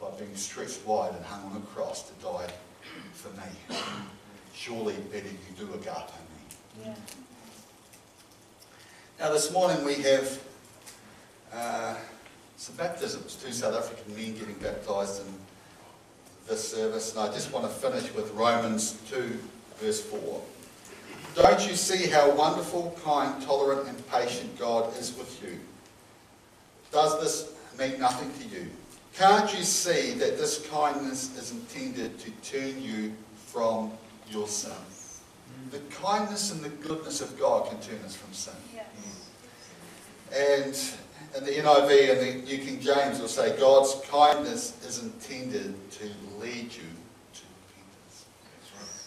by 0.00 0.10
being 0.18 0.34
stretched 0.34 0.84
wide 0.86 1.14
and 1.14 1.24
hung 1.24 1.50
on 1.50 1.56
a 1.58 1.66
cross 1.74 2.02
to 2.08 2.12
die 2.22 2.50
for 3.12 3.28
me. 3.30 3.76
Surely, 4.54 4.94
Peter, 5.12 5.28
you 5.28 5.66
do 5.66 5.72
agape 5.74 5.86
me. 5.86 6.84
Yeah. 6.84 6.94
Now, 9.20 9.30
this 9.30 9.52
morning 9.52 9.84
we 9.84 9.96
have 9.96 10.40
uh, 11.52 11.94
some 12.56 12.74
baptisms, 12.76 13.34
two 13.34 13.52
South 13.52 13.74
African 13.74 14.16
men 14.16 14.32
getting 14.32 14.54
baptised 14.54 15.20
in 15.20 15.34
this 16.48 16.66
service, 16.66 17.14
and 17.14 17.20
I 17.20 17.26
just 17.26 17.52
want 17.52 17.66
to 17.66 17.70
finish 17.70 18.14
with 18.14 18.32
Romans 18.32 18.98
2, 19.10 19.38
verse 19.76 20.00
4. 20.00 20.42
Don't 21.34 21.68
you 21.68 21.76
see 21.76 22.08
how 22.08 22.30
wonderful, 22.30 22.96
kind, 23.04 23.42
tolerant, 23.42 23.86
and 23.88 24.08
patient 24.08 24.58
God 24.58 24.96
is 24.96 25.14
with 25.18 25.38
you? 25.42 25.60
Does 26.90 27.20
this 27.20 27.52
mean 27.78 28.00
nothing 28.00 28.32
to 28.40 28.56
you? 28.56 28.70
Can't 29.12 29.54
you 29.54 29.64
see 29.64 30.12
that 30.14 30.38
this 30.38 30.66
kindness 30.68 31.36
is 31.36 31.50
intended 31.50 32.18
to 32.20 32.30
turn 32.42 32.80
you 32.80 33.12
from 33.48 33.92
your 34.30 34.48
sin? 34.48 34.72
The 35.70 35.78
kindness 36.02 36.50
and 36.52 36.62
the 36.62 36.68
goodness 36.68 37.20
of 37.20 37.38
God 37.38 37.68
can 37.68 37.80
turn 37.80 38.00
us 38.04 38.16
from 38.16 38.32
sin. 38.32 38.54
Yeah. 38.74 38.82
And 40.36 40.76
in 41.36 41.44
the 41.44 41.52
NIV 41.52 42.10
and 42.10 42.20
the 42.20 42.46
New 42.46 42.58
King 42.58 42.80
James 42.80 43.20
will 43.20 43.28
say 43.28 43.56
God's 43.58 44.00
kindness 44.10 44.84
is 44.84 45.02
intended 45.02 45.74
to 45.92 46.04
lead 46.40 46.74
you 46.74 46.88
to 47.34 47.42
repentance. 47.68 48.26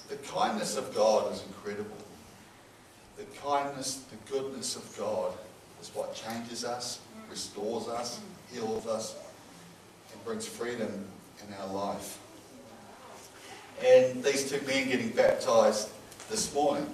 The 0.08 0.16
kindness 0.32 0.78
of 0.78 0.94
God 0.96 1.34
is 1.34 1.44
incredible. 1.48 1.98
The 3.18 3.26
kindness, 3.42 4.06
the 4.10 4.32
goodness 4.32 4.76
of 4.76 4.98
God 4.98 5.34
is 5.82 5.92
what 5.94 6.16
changes 6.16 6.64
us, 6.64 7.00
restores 7.30 7.88
us, 7.88 8.22
heals 8.52 8.88
us, 8.88 9.16
and 10.12 10.24
brings 10.24 10.48
freedom 10.48 11.06
in 11.46 11.54
our 11.56 11.68
life. 11.74 12.20
And 13.84 14.24
these 14.24 14.50
two 14.50 14.62
men 14.66 14.88
getting 14.88 15.10
baptized 15.10 15.90
this 16.30 16.54
morning 16.54 16.88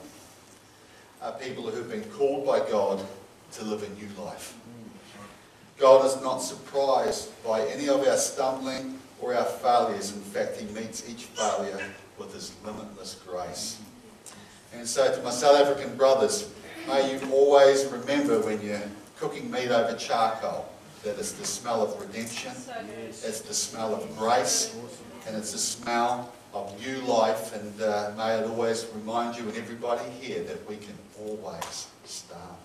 are 1.22 1.32
people 1.34 1.70
who've 1.70 1.90
been 1.90 2.04
called 2.12 2.46
by 2.46 2.60
God 2.70 3.06
to 3.54 3.64
live 3.64 3.84
a 3.84 3.90
new 3.90 4.08
life. 4.24 4.56
God 5.78 6.06
is 6.06 6.22
not 6.22 6.40
surprised 6.40 7.32
by 7.44 7.66
any 7.68 7.88
of 7.90 8.06
our 8.06 8.18
stumbling 8.18 9.00
or 9.22 9.34
our 9.34 9.46
failures. 9.46 10.14
In 10.14 10.22
fact, 10.22 10.58
He 10.58 10.66
meets 10.74 11.10
each 11.10 11.26
failure 11.26 11.80
with 12.18 12.34
His 12.34 12.54
limitless 12.66 13.22
grace. 13.26 13.80
And 14.74 14.88
so, 14.88 15.14
to 15.14 15.22
my 15.24 15.32
South 15.32 15.60
African 15.60 15.96
brothers, 15.96 16.50
may 16.88 17.14
you 17.14 17.32
always 17.32 17.86
remember 17.86 18.40
when 18.42 18.62
you're 18.62 18.82
cooking 19.18 19.50
meat 19.50 19.70
over 19.70 19.98
charcoal 19.98 20.70
that 21.04 21.18
it's 21.18 21.32
the 21.34 21.46
smell 21.46 21.82
of 21.82 22.00
redemption, 22.00 22.52
it's 23.24 23.42
the 23.42 23.54
smell 23.54 23.96
of 23.96 24.18
grace, 24.18 24.76
and 25.28 25.36
it's 25.36 25.54
the 25.54 25.58
smell 25.58 26.34
of 26.54 26.80
new 26.80 27.00
life. 27.02 27.54
And 27.56 27.82
uh, 27.82 28.12
may 28.18 28.38
it 28.38 28.50
always 28.50 28.88
remind 28.96 29.38
you 29.38 29.44
and 29.44 29.58
everybody 29.58 30.10
here 30.22 30.44
that 30.44 30.68
we 30.70 30.78
can 30.78 30.98
always 31.20 31.88
start 32.06 32.58